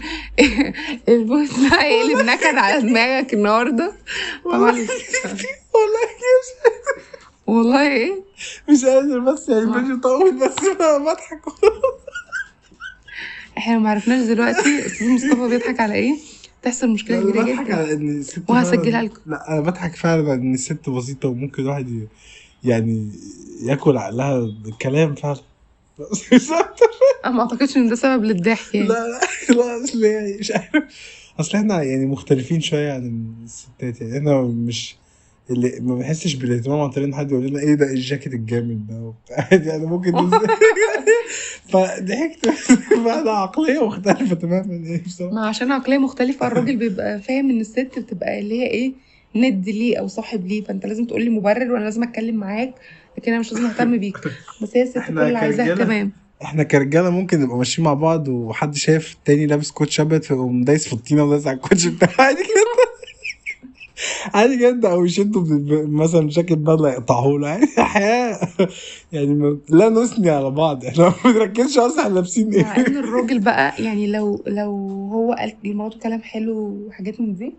البوس 1.09 1.50
ده 1.61 1.81
هيقلب 1.83 2.19
نكد 2.27 2.55
على 2.57 2.81
دماغك 2.83 3.35
النهارده؟ 3.35 3.93
والله 4.45 4.73
مش 4.73 4.89
والله 7.50 7.92
إيه؟ 7.92 8.23
مش 8.71 8.85
قادر 8.85 9.19
بس 9.19 9.49
يعني 9.49 9.66
مش 9.66 10.00
طول 10.02 10.37
بس 10.38 10.54
بضحك. 10.80 11.40
إحنا 13.59 13.78
ما 13.78 13.90
عرفناش 13.90 14.26
دلوقتي 14.26 14.87
أستاذ 14.87 15.09
مصطفى 15.09 15.49
بيضحك 15.49 15.80
على 15.80 15.95
إيه؟ 15.95 16.14
تحصل 16.62 16.88
مشكلة 16.88 17.21
كبيرة 17.21 17.42
بضحك 17.42 17.66
جدا. 17.66 17.76
على 17.76 17.92
إن 17.92 18.19
الست 18.19 18.42
وهسجلها 18.49 19.02
لكم. 19.02 19.21
لا 19.26 19.49
أنا 19.52 19.61
بضحك 19.61 19.97
فعلا 19.97 20.35
إن 20.35 20.54
الست 20.54 20.90
بسيطة 20.90 21.28
وممكن 21.28 21.62
الواحد 21.62 22.09
يعني 22.64 23.11
ياكل 23.62 23.97
عقلها 23.97 24.40
بالكلام 24.64 25.14
فعلا. 25.14 25.40
أنا 27.25 27.35
ما 27.35 27.40
أعتقدش 27.42 27.76
إن 27.76 27.88
ده 27.88 27.95
سبب 27.97 28.25
للضحك 28.25 28.75
يعني. 28.75 28.88
لا 28.88 28.95
لا 28.95 29.21
لا 29.54 29.85
اصل 29.85 29.99
مش 30.40 30.50
عارف. 30.50 30.85
أصل 31.40 31.59
إحنا 31.59 31.83
يعني 31.83 32.07
مختلفين 32.07 32.61
شوية 32.61 32.92
عن 32.92 33.25
الستات 33.45 34.00
يعني 34.00 34.19
إحنا 34.19 34.42
مش 34.42 34.97
اللي 35.50 35.78
ما 35.80 35.95
بنحسش 35.95 36.35
بالاهتمام 36.35 36.80
عن 36.80 36.90
طريق 36.90 37.07
إن 37.07 37.14
حد 37.14 37.30
يقول 37.33 37.47
لنا 37.47 37.61
إيه 37.61 37.75
ده 37.75 37.87
الجاكيت 37.87 38.35
الجامد 38.35 38.87
ده؟ 38.87 38.95
وبتاع 39.00 39.49
يعني 39.52 39.87
ممكن 39.87 40.11
ننزل 40.16 40.40
فضحكت. 41.69 42.47
فانا 43.04 43.30
عقلية 43.30 43.87
مختلفة 43.87 44.35
تماما 44.35 44.75
يعني 44.75 45.02
بصراحه 45.07 45.35
ما 45.35 45.47
عشان 45.47 45.73
عقلية 45.73 45.99
مختلفة 45.99 46.47
الراجل 46.47 46.76
بيبقى 46.76 47.21
فاهم 47.21 47.50
إن 47.50 47.61
الست 47.61 47.99
بتبقى 47.99 48.38
اللي 48.38 48.61
هي 48.61 48.66
إيه 48.66 48.92
ند 49.37 49.69
ليه 49.69 49.97
أو 49.99 50.07
صاحب 50.09 50.47
ليه. 50.47 50.62
فأنت 50.62 50.87
لازم 50.87 51.04
تقول 51.04 51.23
لي 51.25 51.30
مبرر 51.30 51.73
وأنا 51.73 51.85
لازم 51.85 52.02
أتكلم 52.02 52.35
معاك 52.37 52.75
لكن 53.19 53.33
أنا 53.33 53.40
مش 53.40 53.52
لازم 53.52 53.66
أهتم 53.66 53.97
بيك. 53.99 54.16
بس 54.62 54.76
هي 54.76 54.83
الست 54.83 54.99
كل 54.99 55.19
اللي 55.19 55.38
عايزاها 55.38 55.66
كرجالة 55.66 55.83
اهتمام. 55.83 56.12
إحنا 56.42 56.62
كرجالة 56.62 57.11
ممكن 57.11 57.40
نبقى 57.40 57.57
ماشيين 57.57 57.85
مع 57.85 57.95
بعض 57.95 58.28
وحد 58.28 58.75
شايف 58.75 59.12
التاني 59.14 59.47
لابس 59.47 59.71
كوتش 59.71 60.00
أبيض 60.00 60.23
فيقوم 60.23 60.64
دايس 60.64 60.87
في 60.87 60.92
الطينة 60.92 61.25
ودايس 61.25 61.47
على 61.47 61.57
الكوتش 61.57 61.87
بتاعه. 61.87 62.11
عادي 62.19 62.42
جدا. 62.42 63.00
عادي 64.35 64.57
جدا 64.57 64.92
أو 64.92 65.04
يشدوا 65.04 65.45
مثلا 65.88 66.28
جاكيت 66.28 66.59
بدله 66.59 66.90
يقطعه 66.92 67.28
له. 67.38 67.66
حياة. 67.78 68.38
يعني 69.12 69.35
ما- 69.35 69.59
لا 69.69 69.88
نثني 69.88 70.30
على 70.30 70.50
بعض. 70.50 70.85
إحنا 70.85 71.04
ما 71.04 71.14
بنركزش 71.33 71.78
أصلا 71.78 72.02
إحنا 72.02 72.14
لابسين 72.14 72.62
مع 72.62 72.76
إيه. 72.76 72.87
إن 72.87 72.97
الراجل 72.97 73.38
بقى 73.38 73.83
يعني 73.83 74.07
لو 74.07 74.42
لو 74.47 74.71
هو 75.12 75.33
قال 75.33 75.52
لمراته 75.64 75.99
كلام 75.99 76.23
حلو 76.23 76.87
وحاجات 76.88 77.21
من 77.21 77.35
دي 77.35 77.52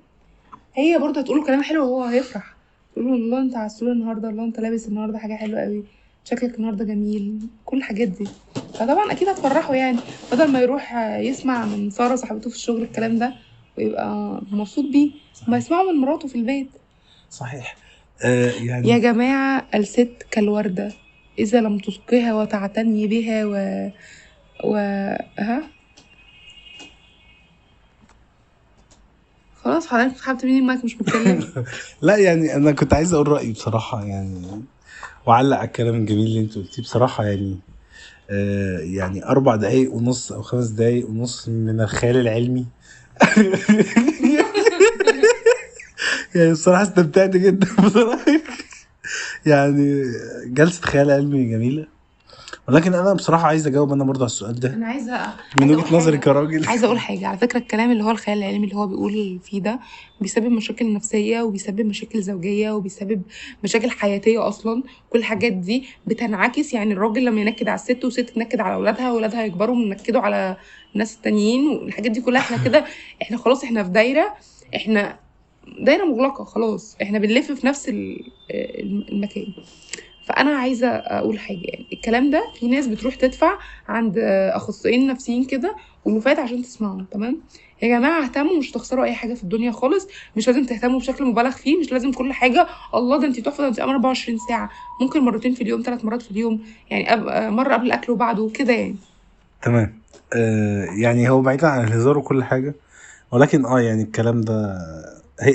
هي 0.76 1.00
برضه 1.00 1.22
هتقول 1.22 1.38
له 1.38 1.46
كلام 1.46 1.62
حلو 1.64 1.84
وهو 1.84 2.04
هيفرح. 2.04 2.56
تقول 2.94 3.06
له 3.08 3.14
الله 3.16 3.42
أنت 3.42 3.56
عسول 3.58 3.92
النهارده 3.92 4.30
الله 4.30 4.44
أنت 4.44 4.60
لابس 4.60 4.88
النهارده 4.88 5.18
حاجة 5.18 5.34
حلوة 5.34 5.62
قوي 5.62 5.84
شكلك 6.26 6.56
النهارده 6.56 6.86
جميل 6.86 7.40
كل 7.66 7.78
الحاجات 7.78 8.08
دي. 8.08 8.28
فطبعا 8.74 9.12
أكيد 9.12 9.28
هتفرحه 9.30 9.74
يعني 9.76 9.98
بدل 10.32 10.52
ما 10.52 10.60
يروح 10.62 10.96
يسمع 11.20 11.66
من 11.66 11.90
سارة 11.90 12.16
صاحبته 12.16 12.50
في 12.50 12.56
الشغل 12.56 12.82
الكلام 12.82 13.18
ده. 13.18 13.34
ويبقى 13.78 14.42
مبسوط 14.52 14.86
بيه. 14.86 15.12
ما 15.48 15.58
يسمعه 15.58 15.84
من 15.84 16.00
مراته 16.00 16.28
في 16.28 16.36
البيت. 16.36 16.70
صحيح. 17.30 17.76
آه 18.24 18.52
يعني 18.52 18.90
يا 18.90 18.98
جماعة 18.98 19.68
الست 19.76 20.26
كالوردة 20.32 20.92
إذا 21.40 21.62
لم 21.62 21.78
تسقيها 21.78 22.34
وتعتني 22.34 23.08
بها 23.08 23.46
و... 23.46 23.54
و... 24.64 24.76
ها؟ 25.40 25.64
خلاص 29.64 29.88
حضرتك 29.88 30.18
سحبت 30.18 30.46
مني 30.46 30.60
المايك؟ 30.60 30.86
مش 30.86 30.96
متكلم 31.02 31.44
لا 32.02 32.16
يعني 32.18 32.56
أنا 32.56 32.72
كنت 32.72 32.94
عايز 32.94 33.14
أقول 33.14 33.28
رأيي 33.28 33.52
بصراحة 33.52 34.04
يعني 34.06 34.62
وعلق 35.26 35.58
على 35.58 35.68
الكلام 35.68 35.96
الجميل 35.96 36.26
اللي 36.28 36.40
أنت 36.40 36.56
قلتيه 36.56 36.82
بصراحة 36.82 37.24
يعني 37.26 37.60
آه 38.30 38.80
يعني 38.80 39.26
أربع 39.26 39.56
دقايق 39.56 39.94
ونص 39.94 40.32
أو 40.32 40.42
خمس 40.42 40.68
دقايق 40.68 41.10
ونص 41.10 41.50
من 41.50 41.82
الخيال 41.82 42.18
العلمي 42.18 42.66
يعني 46.36 46.52
بصراحة 46.52 46.84
استمتعت 46.84 47.30
جدا 47.30 47.68
بصراحة. 47.86 48.26
يعني 49.46 50.04
جلسة 50.46 50.82
خيال 50.82 51.12
علمي 51.12 51.50
جميلة. 51.52 51.88
ولكن 52.72 52.94
أنا 52.94 53.14
بصراحة 53.14 53.48
عايز 53.48 53.68
أجاوب 53.68 53.94
أنا 53.94 54.04
برضه 54.04 54.20
على 54.20 54.26
السؤال 54.26 54.60
ده. 54.60 54.74
أنا 54.74 54.88
عايزة 54.88 55.34
من 55.62 55.72
وجهة 55.76 55.96
نظري. 55.96 56.18
كراجل. 56.18 56.68
عايزة 56.68 56.86
أقول 56.88 57.00
حاجة. 57.00 57.28
على 57.28 57.38
فكرة 57.38 57.60
الكلام 57.60 57.92
اللي 57.92 58.04
هو 58.04 58.12
الخيال 58.12 58.38
العلمي 58.38 58.64
اللي 58.64 58.76
هو 58.76 58.88
بيقول 58.88 59.40
فيه 59.44 59.62
ده 59.62 59.80
بيسبب 60.22 60.46
مشاكل 60.52 60.94
نفسية 60.94 61.42
وبيسبب 61.42 61.82
مشاكل 61.86 62.22
زوجية 62.22 62.72
وبيسبب 62.72 63.22
مشاكل 63.64 63.90
حياتية 63.90 64.48
أصلا. 64.48 64.84
كل 65.10 65.20
الحاجات 65.20 65.54
دي 65.54 65.86
بتنعكس 66.08 66.74
يعني 66.74 66.94
الراجل 66.94 67.26
لما 67.26 67.42
ينكد 67.42 67.68
على 67.68 67.76
الست 67.76 68.06
والست 68.06 68.20
تنكد 68.30 68.60
على 68.62 68.74
أولادها 68.76 69.12
وأولادها 69.12 69.46
يكبروا 69.46 69.76
وينكدوا 69.76 70.22
على 70.22 70.58
الناس 70.94 71.16
التانيين 71.16 71.68
والحاجات 71.68 72.12
دي 72.12 72.22
كلها 72.22 72.42
إحنا 72.42 72.58
كده 72.58 72.86
إحنا 73.22 73.38
خلاص 73.38 73.64
إحنا 73.64 73.84
في 73.84 73.90
دايرة 73.90 74.34
إحنا 74.76 75.20
دايرة 75.82 76.06
مغلقة 76.06 76.44
خلاص. 76.44 76.98
إحنا 77.02 77.20
بنلف 77.20 77.52
في 77.52 77.68
نفس 77.68 77.90
ال- 77.90 78.32
المكان. 79.12 79.48
فأنا 80.26 80.52
عايزة 80.52 80.88
أقول 80.88 81.40
حاجة 81.40 81.62
يعني 81.64 81.86
الكلام 81.94 82.30
ده 82.32 82.44
في 82.60 82.68
ناس 82.68 82.88
بتروح 82.88 83.16
تدفع 83.16 83.58
عند 83.88 84.18
أخصائيين 84.54 85.08
نفسيين 85.08 85.46
كده 85.46 85.76
ولوفات 86.06 86.40
عشان 86.40 86.62
تسمعوا 86.62 87.02
تمام؟ 87.12 87.42
يا 87.82 87.88
جماعة 87.88 88.24
اهتموا 88.24 88.58
مش 88.58 88.72
تخسروا 88.72 89.06
أي 89.06 89.14
حاجة 89.14 89.34
في 89.34 89.44
الدنيا 89.44 89.72
خالص 89.72 90.08
مش 90.36 90.48
لازم 90.48 90.66
تهتموا 90.66 91.00
بشكل 91.00 91.26
مبالغ 91.26 91.52
فيه 91.52 91.80
مش 91.80 91.92
لازم 91.92 92.12
كل 92.12 92.34
حاجة 92.34 92.68
الله 92.96 93.20
ده 93.20 93.28
انت 93.28 93.40
تحفة 93.40 93.64
ده 93.64 93.68
انت 93.70 93.80
قمر 93.80 93.92
24 93.94 94.38
ساعة 94.50 94.70
ممكن 95.02 95.20
مرتين 95.20 95.54
في 95.54 95.62
اليوم 95.62 95.82
ثلاث 95.82 96.06
مرات 96.06 96.22
في 96.22 96.32
اليوم 96.32 96.62
يعني 96.90 97.14
أب... 97.14 97.54
مرة 97.54 97.74
قبل 97.74 97.86
الأكل 97.86 98.12
وبعده 98.12 98.50
كده 98.54 98.74
يعني. 98.74 98.96
تمام. 99.62 99.94
آه 100.36 100.86
يعني 100.86 101.30
هو 101.30 101.42
بعيدا 101.42 101.68
عن 101.68 101.84
الهزار 101.88 102.18
وكل 102.18 102.44
حاجة 102.44 102.76
ولكن 103.32 103.66
آه 103.66 103.80
يعني 103.80 104.04
الكلام 104.04 104.42
ده 104.42 104.78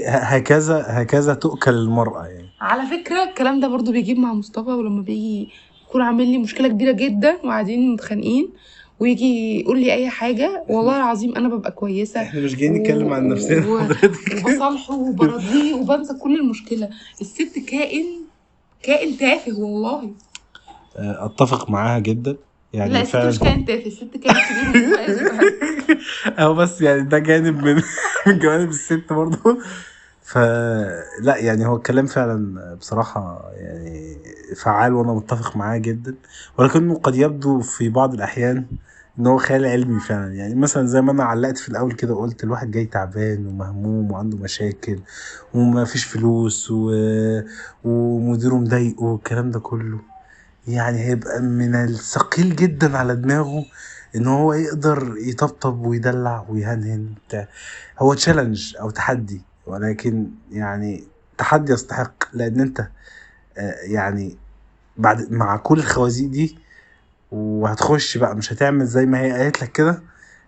هكذا 0.06 0.84
هكذا 0.88 1.34
تؤكل 1.34 1.74
المرأة 1.74 2.26
يعني. 2.26 2.45
على 2.60 2.86
فكرة 2.86 3.24
الكلام 3.24 3.60
ده 3.60 3.68
برضو 3.68 3.92
بيجيب 3.92 4.18
مع 4.18 4.32
مصطفى 4.34 4.70
ولما 4.70 5.02
بيجي 5.02 5.48
يكون 5.88 6.02
عامل 6.02 6.26
لي 6.28 6.38
مشكلة 6.38 6.68
كبيرة 6.68 6.92
جدا 6.92 7.36
وقاعدين 7.44 7.92
متخانقين 7.92 8.48
ويجي 9.00 9.60
يقول 9.60 9.80
لي 9.80 9.92
أي 9.92 10.08
حاجة 10.10 10.64
والله 10.68 10.96
العظيم 10.96 11.34
أنا 11.36 11.48
ببقى 11.48 11.70
كويسة. 11.72 12.22
إحنا 12.22 12.40
مش 12.40 12.56
جايين 12.56 12.72
نتكلم 12.74 13.12
عن 13.12 13.28
نفسنا 13.28 13.66
و- 13.66 13.88
وبصالحه 14.44 14.94
وبرضيه 14.94 15.74
وبنسى 15.74 16.14
كل 16.14 16.40
المشكلة. 16.40 16.88
الست 17.20 17.58
كائن 17.68 18.04
كائن 18.82 19.16
تافه 19.18 19.58
والله. 19.60 20.10
آه، 20.96 21.24
أتفق 21.26 21.70
معاها 21.70 21.98
جدا. 21.98 22.36
يعني 22.72 22.92
لا 22.92 23.00
الست 23.02 23.12
فعلا 23.12 23.28
مش 23.28 23.38
كائن 23.38 23.64
تافه 23.64 23.86
الست 23.86 24.16
كائن 24.16 24.72
كبير. 24.72 24.96
هو 26.38 26.54
بس 26.54 26.80
يعني 26.82 27.02
ده 27.02 27.18
جانب 27.18 27.64
من 27.64 27.82
من 28.26 28.38
جوانب 28.42 28.68
الست 28.68 29.04
برضه 29.12 29.58
فلا 30.26 31.36
يعني 31.36 31.66
هو 31.66 31.76
الكلام 31.76 32.06
فعلا 32.06 32.74
بصراحة 32.74 33.50
يعني 33.56 34.18
فعال 34.56 34.92
وأنا 34.94 35.12
متفق 35.12 35.56
معاه 35.56 35.78
جدا. 35.78 36.14
ولكنه 36.58 36.94
قد 36.98 37.14
يبدو 37.14 37.60
في 37.60 37.88
بعض 37.88 38.14
الأحيان 38.14 38.66
إن 39.18 39.26
هو 39.26 39.38
خيال 39.38 39.66
علمي 39.66 40.00
فعلا. 40.00 40.34
يعني 40.34 40.54
مثلا 40.54 40.86
زي 40.86 41.00
ما 41.00 41.12
أنا 41.12 41.24
علقت 41.24 41.58
في 41.58 41.68
الأول 41.68 41.92
كده 41.92 42.14
قلت 42.14 42.44
الواحد 42.44 42.70
جاي 42.70 42.84
تعبان 42.84 43.46
ومهموم 43.46 44.12
وعنده 44.12 44.36
مشاكل 44.38 44.98
وما 45.54 45.84
فيش 45.84 46.04
فلوس 46.04 46.70
و... 46.70 46.90
ومديره 47.84 48.54
مضايقه 48.54 49.02
والكلام 49.04 49.50
ده 49.50 49.60
كله. 49.60 49.98
يعني 50.68 50.98
هيبقى 50.98 51.40
من 51.42 51.74
الثقيل 51.74 52.56
جدا 52.56 52.98
على 52.98 53.16
دماغه 53.16 53.64
إن 54.16 54.26
هو 54.26 54.52
يقدر 54.52 55.14
يطبطب 55.18 55.86
ويدلع 55.86 56.46
ويهنهن 56.48 57.14
هو 57.98 58.14
تشالنج 58.14 58.76
أو 58.80 58.90
تحدي. 58.90 59.40
ولكن 59.66 60.30
يعني 60.52 61.04
تحدي 61.38 61.72
يستحق 61.72 62.14
لأن 62.32 62.60
أنت 62.60 62.80
آه، 63.58 63.74
يعني 63.82 64.36
بعد 64.96 65.32
مع 65.32 65.56
كل 65.56 65.78
الخوازيق 65.78 66.30
دي 66.30 66.58
وهتخش 67.32 68.16
بقى 68.18 68.36
مش 68.36 68.52
هتعمل 68.52 68.86
زي 68.86 69.06
ما 69.06 69.20
هي 69.20 69.32
قالت 69.32 69.62
لك 69.62 69.72
كده. 69.72 70.02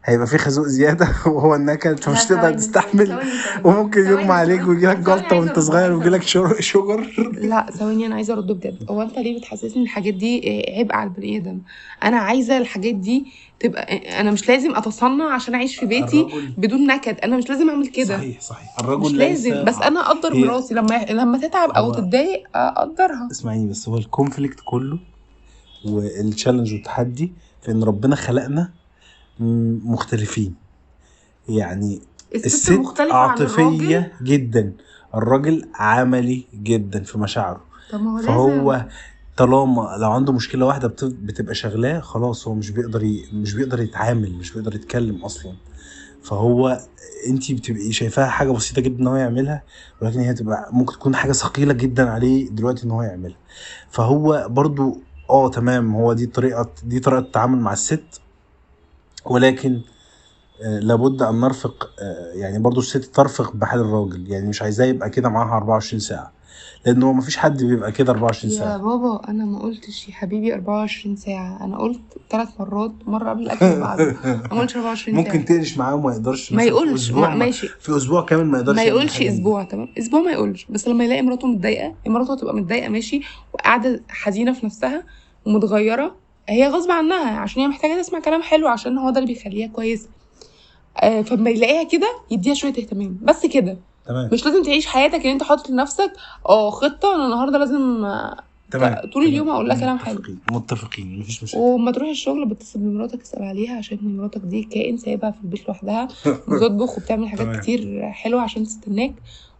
هيبقى 0.05 0.26
في 0.26 0.38
خازوق 0.38 0.67
زيادة 0.67 1.09
وهو 1.26 1.55
انك 1.55 1.87
انت 1.87 2.09
مش 2.09 2.25
تقدر 2.25 2.52
تستحمل. 2.55 3.19
وممكن 3.64 4.00
يغمى 4.00 4.33
عليك. 4.33 4.69
ويجي 4.69 4.87
لك 4.87 4.97
جلطة 4.97 5.37
وأنت 5.38 5.59
صغير 5.59 5.93
ويجي 5.93 6.09
لك 6.09 6.23
شجر 6.61 7.07
لا 7.50 7.67
ثواني 7.78 8.07
أنا 8.07 8.14
عايزة 8.14 8.35
أرد 8.35 8.47
بجد. 8.52 8.87
هو 8.90 9.02
أنت 9.02 9.19
ليه 9.19 9.38
بتحسسني 9.38 9.76
ان 9.76 9.83
الحاجات 9.83 10.14
دي؟ 10.14 10.64
عبء 10.78 10.95
على 10.95 11.11
البني 11.11 11.37
آدم. 11.37 11.59
أنا 12.05 12.17
عايزة 12.17 12.59
الحاجات 12.59 12.95
دي 12.95 13.26
تبقى 13.61 13.83
أنا 14.21 14.31
مش 14.31 14.49
لازم 14.49 14.76
أتصنع 14.76 15.35
عشان 15.35 15.55
أعيش 15.55 15.76
في 15.76 15.87
بيتي 15.87 16.21
الرجل- 16.21 16.52
بدون 16.59 16.87
نكد. 16.87 17.17
أنا 17.25 17.37
مش 17.37 17.49
لازم 17.49 17.71
أعمل 17.71 17.87
كده. 17.87 18.17
صحيح 18.17 18.40
صحيح. 18.40 18.76
الرجل 18.81 19.00
مش 19.05 19.12
ليس 19.12 19.47
لازم. 19.47 19.64
بس 19.64 19.76
أنا 19.83 20.00
أقدر 20.11 20.35
مراتي 20.35 20.75
لما 20.75 21.05
لما 21.11 21.38
تتعب 21.38 21.71
أو 21.71 21.93
تتضايق 21.93 22.43
أقدرها. 22.55 23.28
اسمعيني 23.31 23.71
بس 23.71 23.88
هو 23.88 23.97
ال 23.99 24.05
conflict 24.05 24.61
كله 24.64 24.99
وال 25.85 26.00
challenge 26.00 26.73
والتحدي 26.73 27.33
في 27.62 27.71
إن 27.71 27.85
ربنا 27.85 28.17
خلقنا 28.17 28.71
مختلفين. 29.40 30.54
يعني 31.49 32.00
الست, 32.35 32.47
الست 32.47 32.71
مختلفة 32.73 33.14
عن 33.16 33.35
الراجل؟ 33.38 33.61
عاطفية 33.62 34.12
جدا 34.23 34.73
الراجل 35.14 35.68
عملي 35.75 36.45
جدا 36.54 37.02
في 37.02 37.18
مشاعره. 37.18 37.61
طب 37.92 38.00
ما 38.02 38.11
هو 38.12 38.16
لازم. 38.16 38.28
فهو 38.28 38.87
طالما 39.37 39.97
لو 40.00 40.11
عنده 40.12 40.33
مشكلة 40.33 40.66
واحدة 40.66 40.88
بت- 40.88 41.04
بتبقى 41.04 41.54
شغلاه 41.54 42.00
خلاص 42.00 42.49
هو 42.49 42.54
مش 42.54 42.71
بيقدر 42.71 43.02
ي... 43.02 43.25
مش 43.33 43.54
بيقدر 43.54 43.80
يتعامل 43.80 44.35
مش 44.35 44.52
بيقدر 44.52 44.75
يتكلم 44.75 45.25
أصلا. 45.25 45.52
فهو 46.23 46.80
انت 47.28 47.52
بتبقي 47.52 47.92
شايفاها 47.92 48.26
حاجة 48.28 48.50
بسيطة 48.50 48.83
جدا 48.83 49.00
إن 49.02 49.07
هو 49.07 49.16
يعملها 49.16 49.62
ولكن 50.02 50.21
هي 50.21 50.35
تبقى 50.35 50.68
ممكن 50.73 50.92
تكون 50.95 51.16
حاجة 51.16 51.33
ثقيلة 51.33 51.73
جدا 51.73 52.11
عليه 52.11 52.49
دلوقتي 52.50 52.85
إن 52.85 52.90
هو 52.90 53.02
يعملها. 53.02 53.37
فهو 53.90 54.47
برضو 54.50 54.99
آه 55.30 55.50
تمام 55.50 55.95
هو 55.95 56.12
دي 56.12 56.26
طريقة 56.26 56.71
دي 56.85 57.00
طريقة 57.00 57.21
التعامل 57.21 57.59
مع 57.59 57.73
الست. 57.73 58.21
ولكن 59.25 59.81
آه، 60.63 60.79
لابد 60.79 61.23
أن 61.23 61.41
نرفق 61.41 61.91
آه، 62.03 62.33
يعني 62.35 62.59
برضو 62.59 62.81
الست 62.81 63.05
ترفق 63.15 63.57
بحال 63.57 63.81
الراجل 63.81 64.31
يعني 64.33 64.49
مش 64.49 64.63
عايزاه 64.63 64.87
يبقى 64.87 65.11
كده 65.11 65.29
معاها 65.29 65.57
24 65.57 66.01
ساعة 66.01 66.33
لأن 66.87 67.03
هو 67.03 67.13
مفيش 67.13 67.37
حد 67.37 67.63
بيبقى 67.63 67.93
كده 67.93 68.13
24 68.13 68.53
يا 68.53 68.59
ساعة. 68.59 68.77
بابا 68.79 69.21
أنا 69.29 69.45
ما 69.45 69.59
قلتش 69.59 70.09
يا 70.09 70.13
حبيبي 70.15 70.55
24 70.55 71.17
ساعة 71.17 71.65
أنا 71.65 71.79
قلت 71.79 72.01
ثلاث 72.31 72.49
مرات 72.61 72.93
مرة 73.07 73.31
قبل 73.31 73.43
الأكل 73.43 73.67
وبعده 73.67 74.17
ما 74.53 74.61
قلتش 74.61 74.77
24 74.77 74.97
ساعه 74.97 75.25
ممكن 75.25 75.45
تقلش 75.45 75.79
معاه 75.79 75.95
وما 75.95 76.13
يقدرش 76.13 76.53
ما 76.53 76.63
يقولش 76.63 77.11
ما 77.11 77.35
ماشي. 77.35 77.69
في 77.81 77.97
أسبوع 77.97 78.25
كامل 78.25 78.45
ما 78.47 78.59
يقدرش 78.59 78.77
ما 78.77 78.83
يقولش. 78.83 79.23
أسبوع 79.23 79.65
تمام؟ 79.65 79.89
أسبوع 79.99 80.21
ما 80.21 80.31
يقولش 80.31 80.67
بس 80.71 80.89
لما 80.89 81.05
يلاقي 81.05 81.23
مراته 81.23 81.47
متضايقة 81.49 81.95
مراته 82.07 82.33
هتبقى 82.35 82.55
متضايقة 82.55 82.89
ماشي 82.89 83.21
وقاعدة 83.53 84.03
حزينة 84.09 84.53
في 84.53 84.67
نفسها 84.67 85.05
ومتغيرة 85.47 86.15
هي 86.49 86.69
غصب 86.69 86.90
عنها 86.90 87.38
عشان 87.40 87.62
هي 87.62 87.69
محتاجة 87.69 88.00
تسمع 88.02 88.21
كلام 88.21 88.43
حلو 88.43 88.69
عشان 88.69 88.99
هو 88.99 89.11
ده 89.11 89.21
اللي 89.21 89.35
بيخليها 89.35 89.67
كويسة. 89.69 90.09
آه 91.02 91.23
فلما 91.23 91.50
يلاقيها 91.50 91.83
كده 91.83 92.09
يديها 92.31 92.55
شوية 92.55 92.71
اهتمام. 92.73 93.19
بس 93.23 93.47
كده. 93.47 93.78
تمام. 94.07 94.28
مش 94.33 94.45
لازم 94.47 94.62
تعيش 94.62 94.87
حياتك 94.87 95.26
ان 95.26 95.33
انت 95.33 95.43
حاطط 95.43 95.71
لنفسك 95.71 96.12
آه 96.49 96.71
خطة 96.71 97.14
أنا 97.14 97.25
النهارده 97.25 97.59
لازم 97.59 98.05
آه، 98.05 98.37
تمام. 98.71 98.95
طول 99.00 99.11
تمام. 99.11 99.26
اليوم 99.26 99.49
أقول 99.49 99.69
لها 99.69 99.81
كلام 99.81 99.99
حلو. 99.99 100.14
متفقين. 100.19 100.38
متفقين. 100.52 101.19
مفيش 101.19 101.43
مشاكل. 101.43 101.61
وما 101.62 101.90
تروح 101.93 102.09
الشغل 102.09 102.45
بتصل 102.47 102.78
بمراتك 102.78 103.23
تسأل 103.23 103.43
عليها 103.43 103.76
عشان 103.76 103.99
مراتك 104.17 104.40
دي 104.40 104.62
كائن 104.62 104.97
سايبها 104.97 105.31
في 105.31 105.38
البيت 105.45 105.69
لوحدها 105.69 106.09
بتطبخ 106.49 106.99
وبتعمل 106.99 107.28
حاجات 107.28 107.47
تمام. 107.47 107.61
كتير 107.61 108.11
حلوة 108.12 108.40
عشان 108.40 108.64
تستناك 108.64 109.14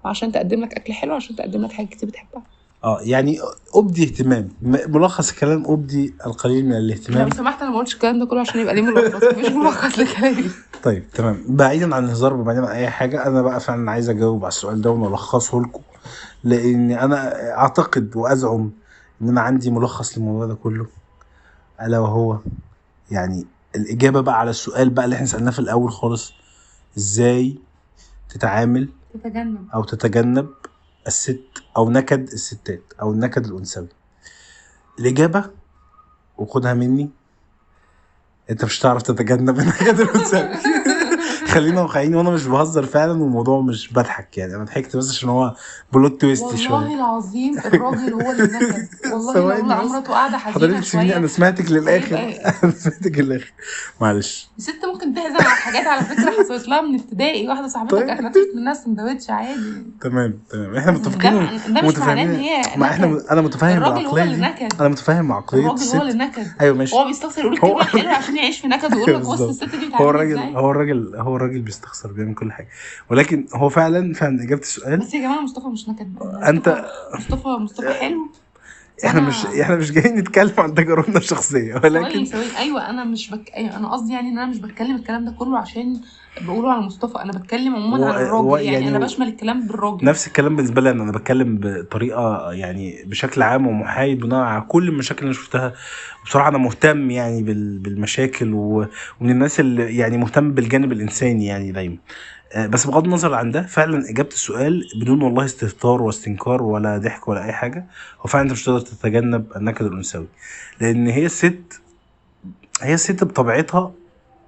وعشان 0.04 0.33
تقدم 0.33 0.61
لك 0.61 0.75
أكل 0.75 0.92
حلو 0.92 1.14
عشان 1.14 1.37
تقدم 1.37 1.62
لك 1.64 1.73
حاجات 1.73 1.90
كتير 1.90 2.09
بتحبها. 2.09 2.42
آه 2.85 3.00
يعني 3.02 3.38
أبدي 3.75 4.04
اهتمام. 4.04 4.49
ملخص 4.62 5.30
الكلام 5.30 5.64
أبدي 5.66 6.14
القليل 6.26 6.66
من 6.66 6.73
الاهتمام. 6.73 7.28
لو 7.28 7.35
سمحت 7.35 7.62
أنا 7.62 7.70
ما 7.70 7.78
قلتش 7.78 7.94
الكلام 7.94 8.18
ده 8.18 8.26
كله 8.26 8.40
عشان 8.40 8.61
يبقى 8.61 8.75
ليه 8.75 8.82
ملخص. 8.82 9.25
مش 9.38 9.47
ملخص 9.49 9.99
لكلامي 9.99 10.50
طيب 10.85 11.11
تمام. 11.11 11.44
بعيدا 11.49 11.94
عن 11.94 12.04
الهزار 12.04 12.35
وبعيدا 12.35 12.66
عن 12.66 12.76
أي 12.76 12.90
حاجة 12.90 13.26
أنا 13.26 13.42
بقى 13.42 13.61
فعلا 13.61 13.90
عايز 13.90 14.08
أجاوب 14.08 14.44
على 14.44 14.49
السؤال 14.49 14.80
ده 14.82 14.90
ونلخصه 14.90 15.61
لكم 15.61 15.80
لأن 16.44 16.90
أنا 16.90 17.32
أعتقد 17.58 18.16
وأزعم 18.16 18.70
إن 19.23 19.28
أنا 19.28 19.40
عندي 19.40 19.70
ملخص 19.70 20.18
للموضوع 20.18 20.47
ده 20.47 20.54
كله. 20.54 20.87
ألا 21.82 21.99
وهو 21.99 22.38
يعني 23.11 23.47
الإجابة 23.76 24.20
بقى 24.20 24.40
على 24.40 24.50
السؤال 24.50 24.90
بقى 24.90 25.04
اللي 25.04 25.16
إحنا 25.16 25.26
سألناه 25.26 25.50
في 25.50 25.58
الأول 25.58 25.92
خالص 25.92 26.32
إزاي 26.99 27.58
تتعامل 28.28 28.88
تتجنب. 29.14 29.58
أو 29.75 29.85
تتجنب 29.85 30.49
الست 31.09 31.41
أو 31.77 31.91
نكد 31.91 32.33
الستات 32.33 32.83
أو 33.03 33.12
النكد 33.12 33.47
الانثوي 33.47 33.88
الإجابة 34.99 35.50
وخدها 36.38 36.75
مني. 36.75 37.11
أنت 38.50 38.65
مش 38.65 38.81
هتعرف 38.81 39.03
تتجنب 39.03 39.59
النكد 39.59 40.00
الانثوي 40.00 40.49
خلينا 41.49 41.81
واقعيين 41.83 42.14
وأنا 42.14 42.31
مش 42.31 42.47
بهزر 42.47 42.87
فعلا 42.87 43.12
والموضوع 43.23 43.61
مش 43.61 43.93
بضحك 43.93 44.38
يعني. 44.38 44.55
أنا 44.55 44.64
ضحكت 44.64 44.97
بس 44.97 45.11
عشان 45.11 45.28
هو 45.28 45.55
بلوت 45.93 46.21
تويست 46.21 46.43
والله 46.45 46.57
شوية. 46.69 46.95
العظيم 46.95 47.59
الراجل 47.59 48.12
هو 48.12 48.31
اللي 48.31 48.43
نكد 48.43 48.88
والله 49.12 49.55
بس. 49.62 49.90
مراته 49.90 50.12
قاعدة 50.12 50.38
حزينة 50.38 50.55
حضرتك 50.55 50.85
سيبني 50.87 51.17
أنا 51.17 51.26
سمعتك 51.26 51.71
للآخر. 51.71 52.17
هيبقى- 52.17 52.55
أنا 52.64 52.73
سمعتك 52.73 53.19
للآخر. 53.19 53.52
معلش. 54.00 54.49
الست 54.59 54.85
ممكن 54.95 55.14
تحزن 55.14 55.35
على 55.37 55.45
حاجات 55.45 55.87
على 55.87 56.05
فكرة 56.05 56.31
حصلت 56.45 56.69
لها 56.69 56.81
من 56.81 56.95
ابتدائي. 57.00 57.49
واحدة 57.49 57.69
صاحبتك 57.69 57.93
طيب. 57.95 58.09
نفست 58.11 58.49
منها 58.57 58.75
سندوتش 58.75 59.31
عادي. 59.31 59.83
تمام 60.00 60.38
تمام. 60.50 60.76
إحنا 60.76 60.93
متفقين 60.93 61.33
ده 61.35 61.49
مش 61.49 61.61
معناه 61.69 61.81
إن 61.81 61.87
متفاهمين 61.87 62.50
ما 62.76 62.87
إحنا. 62.87 63.21
أنا 63.31 63.40
متفاهم 63.40 63.83
هو 63.85 64.17
نكد. 64.19 64.81
أنا 64.81 64.88
متفاهم 64.88 65.25
مع 65.25 65.37
عقليه 65.37 65.62
الراجل 65.62 65.83
الست. 65.83 65.97
هو 65.97 66.02
اللي 66.02 66.12
نكد. 66.14 66.47
أيوه 66.61 66.76
ماشي. 66.76 66.97
هو 66.97 67.05
بيستخسر 67.07 67.40
يقول 67.40 67.59
هو- 67.64 67.81
الحلوه 67.81 68.12
عشان 68.12 68.37
يعيش 68.37 68.61
في 68.61 68.69
نكد 68.69 68.95
ويقول 68.95 69.14
لك 69.14 69.21
بص. 69.28 69.40
الست 69.40 69.64
دي 69.64 69.76
هو 69.76 69.88
بتعمل 69.88 70.09
الراجل 70.09 70.38
هو 70.57 70.71
الراجل 70.71 71.17
هو 71.17 71.37
الراجل 71.37 71.48
بيستخسر 71.49 72.12
بيعمل 72.12 72.35
كل 72.35 72.52
حاجة. 72.52 72.69
ولكن 73.11 73.47
هو 73.55 73.69
فعلا 73.69 74.14
فعلا 74.14 74.43
إجابة 74.43 74.62
السؤال 74.62 74.99
بس 74.99 75.14
يا 75.14 75.21
جماعة 75.21 75.40
مصطفى 75.40 75.67
مش 75.67 75.89
نكد 75.89 76.23
أنت 76.23 76.91
مصطفى 77.15 77.49
مصطفى 77.49 77.95
حلو. 77.95 78.28
إحنا 79.06 79.21
مش 79.21 79.47
إحنا 79.47 79.76
مش 79.76 79.93
جايين 79.93 80.17
نتكلم 80.19 80.52
عن 80.58 80.75
تجاربنا 80.75 81.19
الشخصية 81.19 81.78
ثواني 81.78 81.99
ولكن 81.99 82.25
ثواني 82.25 82.58
أيوه 82.58 82.91
أنا 82.91 83.04
مش 83.04 83.30
بك... 83.30 83.50
أيوة 83.56 83.76
أنا 83.76 83.93
قصدي 83.93 84.13
يعني 84.13 84.28
إن 84.28 84.39
أنا 84.39 84.47
مش 84.47 84.58
بتكلم 84.58 84.97
الكلام 84.97 85.25
ده 85.25 85.30
كله 85.39 85.58
عشان 85.58 86.00
بقوله 86.41 86.73
على 86.73 86.80
مصطفى 86.82 87.19
أنا 87.23 87.32
بتكلم 87.32 87.75
عموما 87.76 87.99
هو- 87.99 88.13
عن 88.13 88.23
الراجل 88.25 88.65
يعني, 88.65 88.76
يعني 88.76 88.89
أنا 88.97 88.99
بشمل 88.99 89.28
الكلام 89.28 89.67
بالراجل. 89.67 90.04
نفس 90.06 90.26
الكلام 90.26 90.56
بالنسبة 90.56 90.80
لي 90.80 90.91
أنا 90.91 91.13
بتكلم 91.13 91.58
بطريقة 91.63 92.52
يعني 92.52 93.04
بشكل 93.06 93.43
عام 93.43 93.67
ومحايد 93.67 94.21
بناء 94.21 94.41
على 94.41 94.61
كل 94.69 94.89
المشاكل 94.89 95.19
اللي 95.21 95.30
أنا 95.34 95.43
شفتها. 95.43 95.73
بصراحة 96.25 96.49
أنا 96.49 96.58
مهتم 96.58 97.11
يعني 97.11 97.43
بال- 97.43 97.78
بالمشاكل 97.78 98.54
و- 98.54 98.87
ومن 99.21 99.30
الناس 99.30 99.61
اللي 99.61 99.97
يعني 99.97 100.17
مهتم 100.19 100.52
بالجانب 100.52 100.93
الإنساني 100.93 101.47
يعني 101.47 101.73
دايما. 101.73 101.97
بس 102.56 102.87
بغض 102.87 103.04
النظر 103.04 103.34
عن 103.34 103.50
ده 103.50 103.63
فعلا 103.63 104.11
إجابة 104.11 104.28
السؤال 104.28 104.89
بدون 105.00 105.23
والله 105.23 105.45
استهتار 105.45 106.02
واستنكار 106.02 106.63
ولا 106.63 106.99
ضحك 106.99 107.28
ولا 107.28 107.45
أي 107.45 107.52
حاجة 107.52 107.87
هو 108.21 108.25
فعلا 108.26 108.45
أنت 108.45 108.52
مش 108.52 108.63
هتقدر 108.65 108.80
تتجنب 108.80 109.52
النكد 109.56 109.87
الأنثوي. 109.87 110.26
لأن 110.80 111.06
هي 111.08 111.26
الست 111.26 111.80
هي 112.82 112.95
الست 112.95 113.25
بطبيعتها 113.25 113.93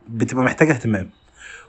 بتبقى 0.08 0.44
محتاجة 0.44 0.72
اهتمام. 0.72 1.10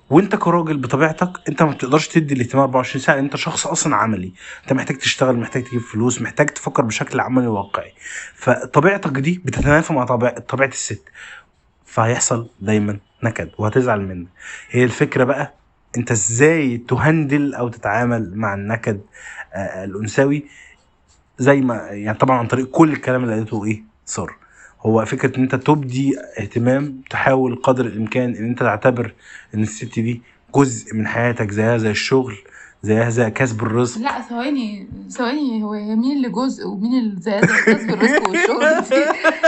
وأنت 0.10 0.36
كراجل 0.36 0.78
بطبيعتك 0.78 1.30
أنت 1.50 1.63
ما 1.63 1.72
بتقدرش 1.72 2.08
تدي 2.08 2.34
الاهتمام 2.34 2.63
24 2.63 3.02
ساعة 3.04 3.20
أنت 3.20 3.36
شخص 3.36 3.67
أصلا 3.67 3.96
عملي. 3.96 4.34
أنت 4.63 4.74
محتاج 4.74 4.98
تشتغل 4.98 5.36
محتاج 5.36 5.63
تجيب 5.63 5.82
فلوس 5.82 6.22
محتاج 6.22 6.48
تفكر 6.50 6.84
بشكل 6.84 7.20
عملي 7.20 7.48
واقعي 7.48 7.94
فطبيعتك 8.36 9.12
دي 9.12 9.41
بتتنافى 9.46 9.94
مع 9.94 10.06
طبيعة 10.06 10.67
الست. 10.67 11.04
فهيحصل 11.86 12.50
دايما 12.62 12.98
نكد 13.24 13.50
وهتزعل 13.58 14.02
منك. 14.02 14.28
هي 14.70 14.84
الفكرة 14.84 15.24
بقى 15.24 15.54
انت 15.97 16.12
إزاي 16.12 16.77
تهندل 16.77 17.54
أو 17.54 17.67
تتعامل 17.69 18.32
مع 18.36 18.54
النكد 18.54 19.01
آه، 19.54 19.84
الأنثوي؟ 19.84 20.45
زي 21.39 21.62
ما 21.62 21.75
يعني 21.75 22.17
طبعا 22.17 22.38
عن 22.38 22.47
طريق 22.47 22.67
كل 22.71 22.91
الكلام 22.91 23.23
اللي 23.23 23.36
قالته 23.36 23.65
إيه 23.65 23.84
صار 24.06 24.36
هو 24.82 25.06
فكرة 25.06 25.38
إن 25.38 25.41
أنت 25.43 25.56
تبدي 25.56 26.13
اهتمام 26.39 27.01
تحاول 27.10 27.56
قدر 27.56 27.86
الإمكان 27.86 28.36
إن 28.36 28.45
أنت 28.45 28.60
تعتبر 28.60 29.13
إن 29.56 29.62
الست 29.62 29.99
دي 29.99 30.21
جزء 30.56 30.95
من 30.95 31.08
حياتك 31.08 31.51
زيها 31.51 31.77
زي 31.77 31.91
الشغل 31.91 32.38
زيها 32.84 33.10
زي 33.10 33.32
كسب 33.32 33.62
الرزق 33.63 34.02
لا 34.02 34.22
ثواني 34.22 34.88
ثواني 35.10 35.63
هو 35.63 35.72
مين 35.72 36.17
اللي 36.17 36.30
جزء 36.30 36.67
ومين 36.67 37.00
اللي 37.00 37.22
زي 37.22 37.39
كسب 37.41 37.89
الرزق 37.89 38.30
والشغل 38.30 38.82
دي 38.82 38.89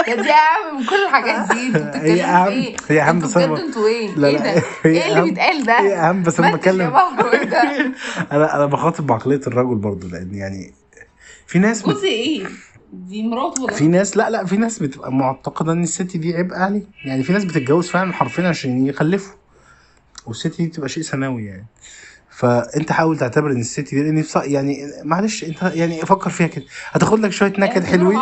ده 0.16 0.22
دي 0.22 0.32
اهم 0.32 0.78
من 0.78 0.86
كل 0.86 0.96
الحاجات 1.08 1.56
دي 1.56 1.68
أنتوا 1.68 1.82
بتتكلموا 1.90 2.48
إيه؟ 2.48 2.76
هي 2.90 3.10
أنتوا 3.10 3.28
بس 3.28 3.38
بجد 3.38 3.60
أنتوا 3.60 3.88
إيه؟ 3.88 4.16
لا 4.16 4.28
إيه 4.28 4.38
ده؟ 4.38 4.64
إيه 4.86 5.10
اللي 5.12 5.22
بيتقال 5.22 5.66
ده؟ 5.66 5.80
هي 5.80 5.96
أهم 5.96 6.24
بس 6.24 6.40
أنا 6.40 6.56
بتكلم 6.56 6.90
ده؟ 6.90 7.70
أنا 8.32 8.56
أنا 8.56 8.66
بخاطب 8.66 9.06
بعقليه 9.08 9.42
الرجل 9.48 9.76
برضو 9.76 10.08
لأن 10.08 10.36
يعني 10.36 10.74
في 11.48 11.60
ناس. 11.60 11.86
جزء 11.86 12.08
إيه؟ 12.08 12.46
دي 12.94 13.24
مراته 13.24 13.64
ولا 13.64 13.74
في 13.74 13.88
ناس 13.88 14.18
لا 14.18 14.30
لا 14.30 14.46
في 14.46 14.58
ناس 14.58 14.80
بتبقى 14.80 15.12
معتقدة 15.12 15.72
إن 15.72 15.84
الست 15.84 16.18
دي 16.18 16.38
عبء 16.38 16.56
عليه 16.56 16.84
يعني 17.06 17.24
في 17.24 17.34
ناس 17.34 17.46
بتتجوز 17.46 17.90
فعلا 17.90 18.14
حرفيا 18.14 18.48
عشان 18.48 18.88
يخلفوا 18.88 19.36
والست 20.26 20.58
دي 20.58 20.68
بتبقى 20.68 20.90
شيء 20.90 21.04
ثانوي 21.04 21.46
يعني 21.46 21.66
فأنت 22.36 22.92
حاول 22.92 23.18
تعتبر 23.18 23.52
إن 23.52 23.60
الست 23.60 23.96
دي 23.96 24.04
لأن 24.04 24.24
يعني 24.36 24.92
معلش 25.04 25.44
أنت 25.44 25.72
يعني 25.76 26.02
فكر 26.02 26.30
فيها 26.30 26.48
كده. 26.48 26.66
هتاخد 26.92 27.20
لك 27.20 27.32
شوية 27.32 27.54
نكد 27.58 27.84
حلوين. 27.84 28.22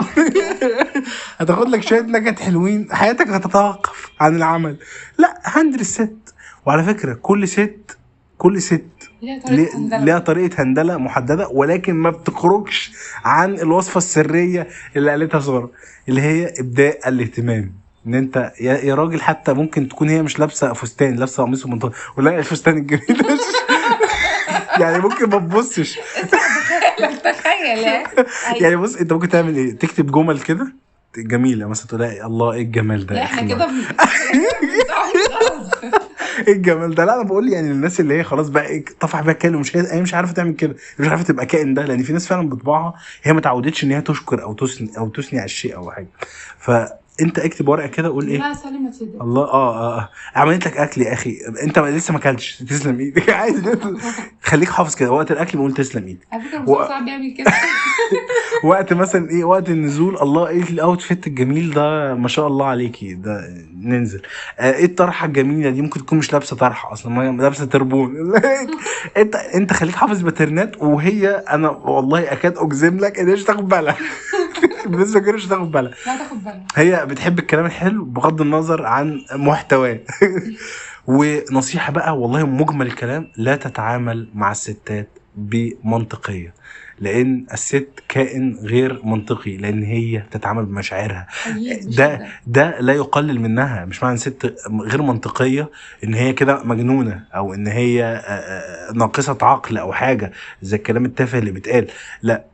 هتاخد 1.39 1.69
لك 1.69 1.83
شوية 1.83 2.01
نكد 2.01 2.39
حلوين. 2.39 2.87
حياتك 2.91 3.27
هتتوقف 3.27 4.09
عن 4.19 4.35
العمل. 4.35 4.77
لا 5.17 5.41
هندل 5.43 5.79
الست. 5.79 6.33
وعلى 6.65 6.83
فكرة 6.83 7.13
كل 7.13 7.47
ست 7.47 7.97
كل 8.37 8.61
ست 8.61 8.85
ليها 9.21 10.19
طريقة 10.19 10.63
هندلة. 10.63 10.97
محددة 10.97 11.47
ولكن 11.47 11.93
ما 11.93 12.09
بتخرجش 12.09 12.91
عن 13.25 13.53
الوصفة 13.53 13.97
السرية 13.97 14.67
اللي 14.95 15.11
قالتها 15.11 15.39
سارة 15.39 15.71
اللي 16.09 16.21
هي 16.21 16.53
إبداء 16.59 17.09
الاهتمام. 17.09 17.73
إن 18.07 18.15
أنت 18.15 18.51
يا 18.61 18.95
راجل 18.95 19.21
حتى 19.21 19.53
ممكن 19.53 19.87
تكون 19.87 20.09
هي 20.09 20.21
مش 20.21 20.39
لابسة 20.39 20.73
فستان 20.73 21.15
لابسة 21.15 21.43
قميص 21.43 21.65
ومنطقه 21.65 21.91
ولا 22.17 22.39
الفستان 22.39 22.77
الجميل 22.77 23.21
يعني 24.81 24.99
ممكن 24.99 25.29
ما 25.29 25.37
تبصش. 25.39 25.95
تخيل 27.23 28.01
يعني 28.61 28.75
بص 28.75 28.95
أنت 28.95 29.13
ممكن 29.13 29.29
تعمل 29.29 29.55
إيه؟ 29.55 29.71
تكتب 29.77 30.11
جمل 30.11 30.39
كده؟ 30.39 30.67
جميلة 31.17 31.67
مثلا 31.67 31.87
تقول 31.87 32.01
لها 32.01 32.25
الله 32.27 32.53
إيه 32.53 32.61
الجمال 32.61 33.05
ده 33.05 33.15
لا 33.15 33.23
إحنا. 33.23 33.55
كده 33.55 33.69
إيه 36.47 36.53
الجمال 36.53 36.95
ده؟ 36.95 37.05
لا 37.05 37.15
أنا 37.15 37.23
بقول 37.23 37.49
يعني 37.53 37.71
الناس 37.71 37.99
اللي 37.99 38.13
هي 38.19 38.23
خلاص 38.23 38.49
بقى 38.49 38.65
إيه 38.67 38.85
طفح 38.99 39.21
بيها 39.21 39.33
كائن 39.33 39.55
ومش 39.55 39.77
هي 39.77 40.01
مش 40.01 40.13
عارفة 40.13 40.33
تعمل 40.33 40.53
كده 40.53 40.75
مش 40.99 41.07
عارفة 41.07 41.23
تبقى 41.23 41.45
كائن 41.45 41.73
ده 41.73 41.85
لأن 41.85 42.03
في 42.03 42.13
ناس 42.13 42.27
فعلا 42.27 42.49
بطباعها 42.49 42.93
هي 43.23 43.33
ما 43.33 43.41
تعودتش 43.41 43.83
إن 43.83 43.91
هي 43.91 44.01
تشكر 44.01 44.43
أو 44.43 44.53
تثني 44.53 44.91
أو 44.97 45.09
تثني 45.09 45.39
على 45.39 45.45
الشيء 45.45 45.75
أو 45.75 45.91
حاجة. 45.91 46.07
فانت 47.21 47.39
اكتب 47.39 47.67
ورقة 47.67 47.87
كده 47.87 48.07
قول 48.09 48.27
إيه. 48.27 48.37
لا 48.39 48.53
سلمى 48.53 48.89
تصدق 48.91 49.21
الله 49.23 49.41
آه 49.43 49.53
آه, 49.53 49.97
آه. 49.99 50.09
عملت 50.35 50.67
لك 50.67 50.77
أكل 50.77 51.01
يا 51.01 51.13
أخي. 51.13 51.37
أنت 51.63 51.79
لسه 51.79 52.11
ما 52.11 52.17
أكلتش. 52.19 52.57
تسلم 52.69 52.99
إيدك. 52.99 53.29
عادي 53.39 53.61
خليك 54.43 54.69
حافظ 54.69 54.95
كده. 54.95 55.11
وقت 55.11 55.31
الأكل 55.31 55.57
بقول 55.57 55.73
تسلم 55.73 56.07
إيدك. 56.07 56.27
على 56.31 56.41
فكرة 56.43 56.69
و- 56.69 56.87
بيعمل 57.05 57.35
كده. 57.37 57.51
وقت 58.63 58.93
مثلا 58.93 59.29
إيه 59.29 59.43
وقت 59.43 59.69
النزول 59.69 60.17
الله 60.21 60.47
إيه 60.47 60.63
الاوتفيت 60.63 61.27
الجميل 61.27 61.71
ده 61.73 62.15
ما 62.15 62.27
شاء 62.27 62.47
الله 62.47 62.65
عليكي. 62.65 63.13
ده 63.13 63.41
ننزل. 63.81 64.21
آه 64.59 64.73
إيه 64.73 64.85
الطرحة 64.85 65.25
الجميلة 65.27 65.69
دي؟ 65.69 65.81
ممكن 65.81 65.99
تكون 66.05 66.17
مش 66.17 66.33
لابسة 66.33 66.55
طرحة 66.55 66.93
أصلا 66.93 67.11
ما 67.31 67.41
لابسة 67.41 67.65
تربون. 67.65 68.33
أنت 69.17 69.35
أنت 69.35 69.73
خليك 69.73 69.95
حافظ 69.95 70.21
باترنات 70.21 70.81
وهي 70.83 71.29
أنا 71.29 71.69
والله 71.69 72.31
أكاد 72.31 72.53
أجزم 72.57 72.97
لك 72.97 73.19
إن 73.19 73.27
هي 73.27 73.33
مش 73.33 73.43
هتاخد 73.43 73.69
بالها. 73.69 73.95
بالنسبة 74.85 75.19
كده 75.19 75.31
مش 75.31 75.47
هتاخد 75.47 75.71
بالها. 75.71 75.91
لا 76.05 76.17
تاخد 76.17 76.43
بالك 76.43 76.61
هي 76.75 77.05
بتحب 77.11 77.39
الكلام 77.39 77.65
الحلو 77.65 78.05
بغض 78.05 78.41
النظر 78.41 78.85
عن 78.85 79.21
محتواه. 79.31 79.99
ونصيحة 81.07 81.91
بقى 81.91 82.17
والله 82.17 82.45
مجمل 82.45 82.87
الكلام 82.87 83.27
لا 83.37 83.55
تتعامل 83.55 84.27
مع 84.33 84.51
الستات 84.51 85.09
بمنطقية 85.35 86.53
لأن 86.99 87.45
الست 87.53 87.89
كائن 88.09 88.59
غير 88.63 89.01
منطقي 89.05 89.57
لأن 89.57 89.83
هي 89.83 90.23
تتعامل 90.31 90.65
بمشاعرها. 90.65 91.27
ده. 91.97 92.27
ده 92.47 92.79
لا 92.79 92.93
يقلل 92.93 93.39
منها 93.41 93.85
مش 93.85 94.03
معنى 94.03 94.17
ست 94.17 94.55
غير 94.81 95.01
منطقية 95.01 95.69
إن 96.03 96.13
هي 96.13 96.33
كده 96.33 96.63
مجنونة 96.63 97.23
أو 97.35 97.53
إن 97.53 97.67
هي 97.67 98.03
آه، 98.03 98.17
آه، 98.17 98.93
ناقصة 98.93 99.37
عقل 99.41 99.77
أو 99.77 99.93
حاجة 99.93 100.31
زي 100.61 100.77
الكلام 100.77 101.05
التافه 101.05 101.37
اللي 101.39 101.51
بيتقال. 101.51 101.87
لا 102.21 102.45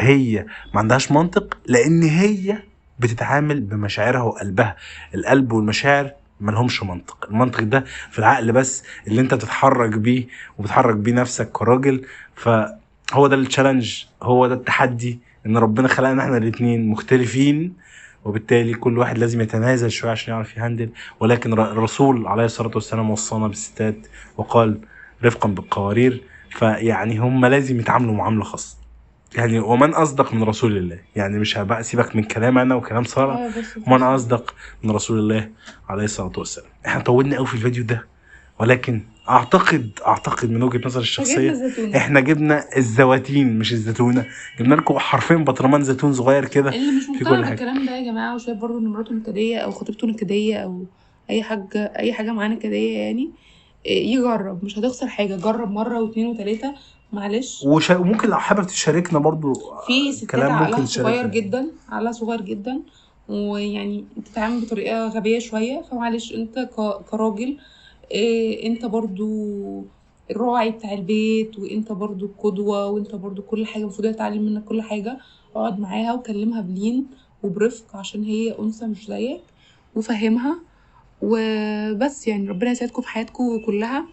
هي 0.00 0.46
ما 0.74 0.80
عندهاش 0.80 1.12
منطق 1.12 1.58
لأن 1.66 2.02
هي 2.02 2.58
بتتعامل 3.02 3.60
بمشاعرها 3.60 4.22
وقلبها. 4.22 4.76
القلب 5.14 5.52
والمشاعر 5.52 6.10
ملهمش 6.40 6.82
منطق. 6.82 7.26
المنطق 7.30 7.60
ده 7.62 7.84
في 8.10 8.18
العقل 8.18 8.52
بس 8.52 8.84
اللي 9.06 9.20
انت 9.20 9.34
بتتحرك 9.34 9.90
بيه 9.98 10.26
وبتحرك 10.58 10.96
بيه 10.96 11.12
نفسك 11.12 11.50
كراجل 11.52 12.04
فهو 12.34 13.26
ده 13.26 13.36
التشالنج 13.36 14.04
هو 14.22 14.46
ده 14.46 14.54
التحدي 14.54 15.18
إن 15.46 15.56
ربنا 15.56 15.88
خلقنا 15.88 16.22
إحنا 16.22 16.36
الاتنين 16.36 16.88
مختلفين 16.88 17.72
وبالتالي 18.24 18.74
كل 18.74 18.98
واحد 18.98 19.18
لازم 19.18 19.40
يتنازل 19.40 19.90
شوية 19.90 20.10
عشان 20.10 20.34
يعرف 20.34 20.56
يهندل. 20.56 20.88
ولكن 21.20 21.52
الرسول 21.52 22.26
عليه 22.26 22.44
الصلاة 22.44 22.70
والسلام 22.74 23.10
وصانا 23.10 23.46
بالستات 23.48 23.96
وقال 24.36 24.78
رفقا 25.24 25.48
بالقوارير 25.48 26.22
فيعني 26.50 27.18
هم 27.18 27.46
لازم 27.46 27.80
يتعاملوا 27.80 28.14
معاملة 28.14 28.44
خاصة. 28.44 28.76
يعني 29.34 29.58
ومن 29.58 29.94
أصدق 29.94 30.34
من 30.34 30.42
رسول 30.42 30.76
الله. 30.76 30.98
يعني 31.16 31.38
مش 31.38 31.58
هبقى 31.58 31.82
سيبك 31.82 32.16
من 32.16 32.22
كلام 32.22 32.58
أنا 32.58 32.74
وكلام 32.74 33.04
سارة. 33.04 33.32
آه، 33.32 33.50
ومن 33.86 34.02
أصدق 34.02 34.54
من 34.82 34.90
رسول 34.90 35.18
الله 35.18 35.48
عليه 35.88 36.04
الصلاة 36.04 36.32
والسلام. 36.38 36.68
إحنا 36.86 37.00
طولنا 37.02 37.36
قوي 37.36 37.46
في 37.46 37.54
الفيديو 37.54 37.84
ده. 37.84 38.06
ولكن 38.60 39.02
أعتقد 39.28 39.90
أعتقد 40.06 40.50
من 40.50 40.62
وجهة 40.62 40.80
نظري 40.86 41.02
الشخصية. 41.02 41.54
إحنا 41.96 42.20
جبنا 42.20 42.64
الزواتين 42.76 43.58
مش 43.58 43.72
الزيتونة. 43.72 44.26
جبنا 44.60 44.74
لكم 44.74 44.98
حرفيا 44.98 45.36
برطمان 45.36 45.82
زيتون 45.82 46.12
صغير 46.12 46.44
كده 46.44 46.70
اللي 46.70 46.92
مش 46.92 47.04
في 47.04 47.24
كل 47.24 47.30
مقتنع 47.30 47.44
حاجة. 47.44 47.50
بالكلام 47.54 47.86
ده 47.86 47.96
يا 47.96 48.04
جماعة 48.12 48.34
وشايف 48.34 48.58
برضه 48.58 48.78
إن 48.78 48.84
مراته 48.86 49.14
نكديه 49.14 49.58
أو 49.58 49.70
خطيبته 49.70 50.06
نكديه 50.06 50.56
أو 50.56 50.84
أي 51.30 51.42
حاجة 51.42 51.92
أي 51.98 52.12
حاجة 52.12 52.32
معاه 52.32 52.48
نكدية 52.48 52.98
يعني 52.98 53.30
إيه، 53.86 54.14
يجرب. 54.14 54.64
مش 54.64 54.78
هتخسر 54.78 55.06
حاجة. 55.06 55.36
جرب 55.36 55.70
مرة 55.70 56.00
واثنين 56.02 56.26
وثلاثه 56.26 56.74
معلش. 57.12 57.62
وشا... 57.66 57.96
وممكن 57.96 58.28
لو 58.28 58.36
حابب 58.38 58.66
تشاركنا 58.66 59.18
برضو 59.18 59.52
في 59.86 60.12
ستات 60.12 60.30
كلام 60.30 60.52
عقلها 60.52 60.84
صغير 60.86 61.26
جدا 61.26 61.66
عقلها 61.88 62.12
صغير 62.12 62.40
جدا 62.40 62.80
ويعني 63.28 64.04
بتتعامل 64.16 64.60
بطريقة 64.60 65.08
غبية 65.08 65.38
شوية. 65.38 65.82
فمعلش 65.82 66.32
انت 66.34 66.58
ك- 66.58 67.10
كراجل 67.10 67.58
إيه 68.10 68.66
انت 68.66 68.84
برضو 68.84 69.84
الراعي 70.30 70.70
بتاع 70.70 70.92
البيت 70.92 71.58
وانت 71.58 71.92
برضو 71.92 72.26
القدوه 72.26 72.86
وانت 72.86 73.14
برضو 73.14 73.42
كل 73.42 73.66
حاجة 73.66 73.82
المفروض 73.82 74.06
هي 74.06 74.12
تتعلم 74.12 74.42
منك 74.42 74.64
كل 74.64 74.82
حاجة. 74.82 75.18
اقعد 75.56 75.80
معاها 75.80 76.12
وكلمها 76.14 76.60
بلين 76.60 77.06
وبرفق 77.42 77.96
عشان 77.96 78.24
هي 78.24 78.58
أنثى 78.58 78.86
مش 78.86 79.06
زيك 79.06 79.40
وفهمها. 79.94 80.58
وبس 81.22 82.28
يعني 82.28 82.48
ربنا 82.48 82.70
يسعدكم 82.70 83.02
في 83.02 83.08
حياتكم 83.08 83.58
كلها. 83.66 84.04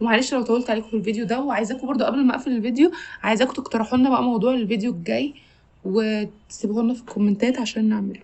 ومعلش 0.00 0.34
لو 0.34 0.42
طولت 0.42 0.70
عليكم 0.70 0.88
في 0.90 0.96
الفيديو 0.96 1.26
ده 1.26 1.40
وعايزاكم 1.40 1.86
برضو 1.86 2.04
قبل 2.04 2.24
ما 2.26 2.34
أقفل 2.34 2.50
الفيديو 2.56 2.90
عايزاكم 3.22 3.52
تقترحوا 3.52 3.98
لنا 3.98 4.10
بقى 4.10 4.22
موضوع 4.22 4.54
الفيديو 4.54 4.90
الجاي 4.92 5.34
وتسيبوه 5.84 6.82
لنا 6.82 6.94
في 6.94 7.00
الكومنتات 7.00 7.58
عشان 7.58 7.88
نعمله. 7.88 8.20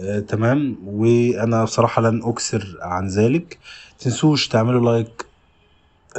آه، 0.00 0.18
تمام. 0.20 0.76
وأنا 0.86 1.64
بصراحة 1.64 2.02
لن 2.02 2.22
أكثر 2.24 2.78
عن 2.82 3.08
ذلك. 3.08 3.58
تنسوش 3.98 4.48
تعملوا 4.48 4.92
like 4.92 5.26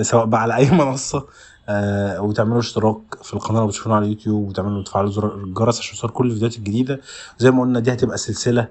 سواء 0.01 0.25
بقى 0.25 0.41
على 0.41 0.55
أي 0.55 0.71
منصة 0.81 1.25
آه 1.69 2.21
وتعملوا 2.21 2.59
اشتراك 2.59 3.23
في 3.23 3.33
القناة 3.33 3.59
لو 3.59 3.67
بتشوفونا 3.67 3.95
على 3.95 4.05
اليوتيوب 4.05 4.49
وتعملوا 4.49 4.83
تفعلوا 4.83 5.09
زر 5.09 5.35
الجرس 5.35 5.79
عشان 5.79 5.95
يوصل 5.95 6.09
كل 6.09 6.25
الفيديوهات 6.27 6.57
الجديدة. 6.57 7.01
زي 7.37 7.51
ما 7.51 7.61
قلنا 7.61 7.79
دي 7.79 7.93
هتبقى 7.93 8.17
سلسلة 8.17 8.67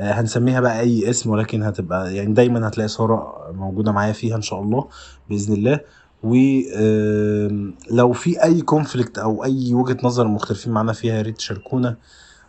هنسميها 0.00 0.60
بقى 0.60 0.80
أي 0.80 1.10
اسم 1.10 1.30
ولكن 1.30 1.62
هتبقى 1.62 2.14
يعني 2.16 2.32
دايما 2.34 2.68
هتلاقي 2.68 2.88
ساره 2.88 3.46
موجودة 3.54 3.92
معايا 3.92 4.12
فيها 4.12 4.36
إن 4.36 4.42
شاء 4.42 4.60
الله 4.60 4.88
بإذن 5.30 5.54
الله. 5.54 5.80
ولو 6.22 8.12
في 8.12 8.42
أي 8.44 8.60
conflict 8.60 9.18
أو 9.18 9.44
أي 9.44 9.74
وجهة 9.74 9.96
نظر 10.02 10.28
مختلفين 10.28 10.72
معانا 10.72 10.92
فيها 10.92 11.14
يا 11.14 11.22
ريت 11.22 11.36
تشاركونا 11.36 11.96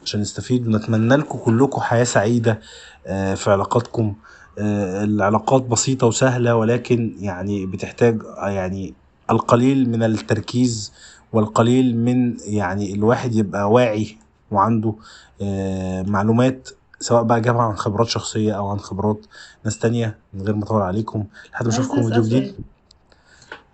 عشان 0.04 0.22
نستفيد 0.22 0.68
ونتمنى 0.68 1.16
لكم 1.16 1.38
كلكم 1.38 1.82
حياة 1.82 2.04
سعيدة 2.04 2.60
آه، 3.08 3.34
في 3.36 3.52
علاقاتكم. 3.52 4.14
آه، 4.60 5.04
العلاقات 5.04 5.62
بسيطة 5.64 6.08
وسهلة 6.08 6.56
ولكن 6.56 7.16
يعني 7.20 7.66
بتحتاج 7.66 8.22
آه، 8.38 8.50
يعني 8.50 8.94
القليل 9.30 9.90
من 9.90 10.04
التركيز 10.04 10.92
والقليل 11.34 11.98
من 11.98 12.38
يعني 12.46 12.94
الواحد 12.94 13.36
يبقى 13.36 13.72
واعي 13.72 14.18
وعنده 14.52 14.94
آه، 15.42 16.02
معلومات 16.02 16.70
سواء 17.02 17.24
بقى 17.24 17.42
جابها 17.42 17.62
عن 17.62 17.76
خبرات 17.76 18.08
شخصية 18.08 18.54
أو 18.58 18.68
عن 18.68 18.80
خبرات 18.80 19.26
ناس 19.66 19.80
تانية 19.80 20.18
من 20.34 20.42
غير 20.42 20.56
ما 20.56 20.64
أطول 20.64 20.82
عليكم 20.82 21.26
لحد 21.54 21.66
ما 21.66 21.72
أشوفكم 21.74 22.04
فيديو 22.04 22.24
جديد. 22.24 22.56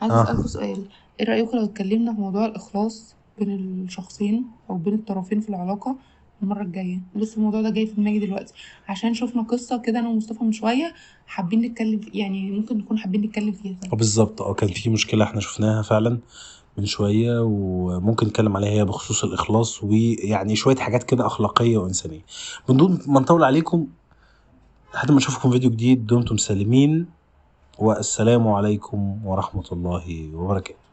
عايزه 0.02 0.20
آه. 0.20 0.24
اسالكوا 0.24 0.48
سؤال. 0.48 0.86
إيه 1.20 1.26
رأيكم 1.26 1.58
لو 1.58 1.64
اتكلمنا 1.64 2.14
في 2.14 2.22
موضوع 2.22 2.46
الإخلاص 2.46 3.16
بين 3.40 3.56
الشخصين 3.86 4.46
أو 4.70 4.76
بين 4.76 4.94
الطرفين 4.94 5.40
في 5.40 5.50
العلاقة 5.50 5.96
المرة 6.44 6.62
الجاية؟ 6.62 7.00
لسه 7.16 7.38
الموضوع 7.38 7.62
ده 7.62 7.70
جاي 7.70 7.88
في 7.88 7.94
دماغي 7.94 8.20
دلوقتي. 8.20 8.54
عشان 8.90 9.14
شفنا 9.14 9.42
قصة 9.42 9.78
كده 9.82 10.00
أنا 10.00 10.10
ومصطفى 10.10 10.44
من 10.44 10.52
شوية 10.52 10.94
حابين 11.28 11.62
نتكلم 11.62 12.02
يعني 12.14 12.52
ممكن 12.52 12.78
نكون 12.78 12.98
حابين 12.98 13.22
نتكلم 13.22 13.52
فيها. 13.52 13.78
آه 13.94 13.96
بالظبط. 13.96 14.42
آه 14.42 14.54
كان 14.54 14.70
في 14.70 14.90
مشكلة 14.90 15.24
إحنا 15.24 15.40
شفناها 15.42 15.82
فعلا. 15.82 16.20
من 16.78 16.86
شوية 16.86 17.42
وممكن 17.42 18.28
نتكلم 18.28 18.58
عليها 18.58 18.70
هي 18.70 18.86
بخصوص 18.86 19.24
الإخلاص 19.24 19.84
ويعني 19.84 20.56
شوية 20.56 20.76
حاجات 20.76 21.04
كده 21.04 21.26
أخلاقية 21.26 21.78
وإنسانية. 21.78 22.22
من 22.70 22.78
دون 22.78 23.00
ما 23.08 23.20
نطول 23.20 23.44
عليكم 23.44 23.88
لحد 24.94 25.12
ما 25.12 25.18
اشوفكم 25.18 25.52
فيديو 25.52 25.70
جديد 25.70 26.08
دمتم 26.08 26.38
سالمين 26.38 27.06
والسلام 27.80 28.48
عليكم 28.48 29.20
ورحمة 29.26 29.64
الله 29.72 30.30
وبركاته. 30.34 30.87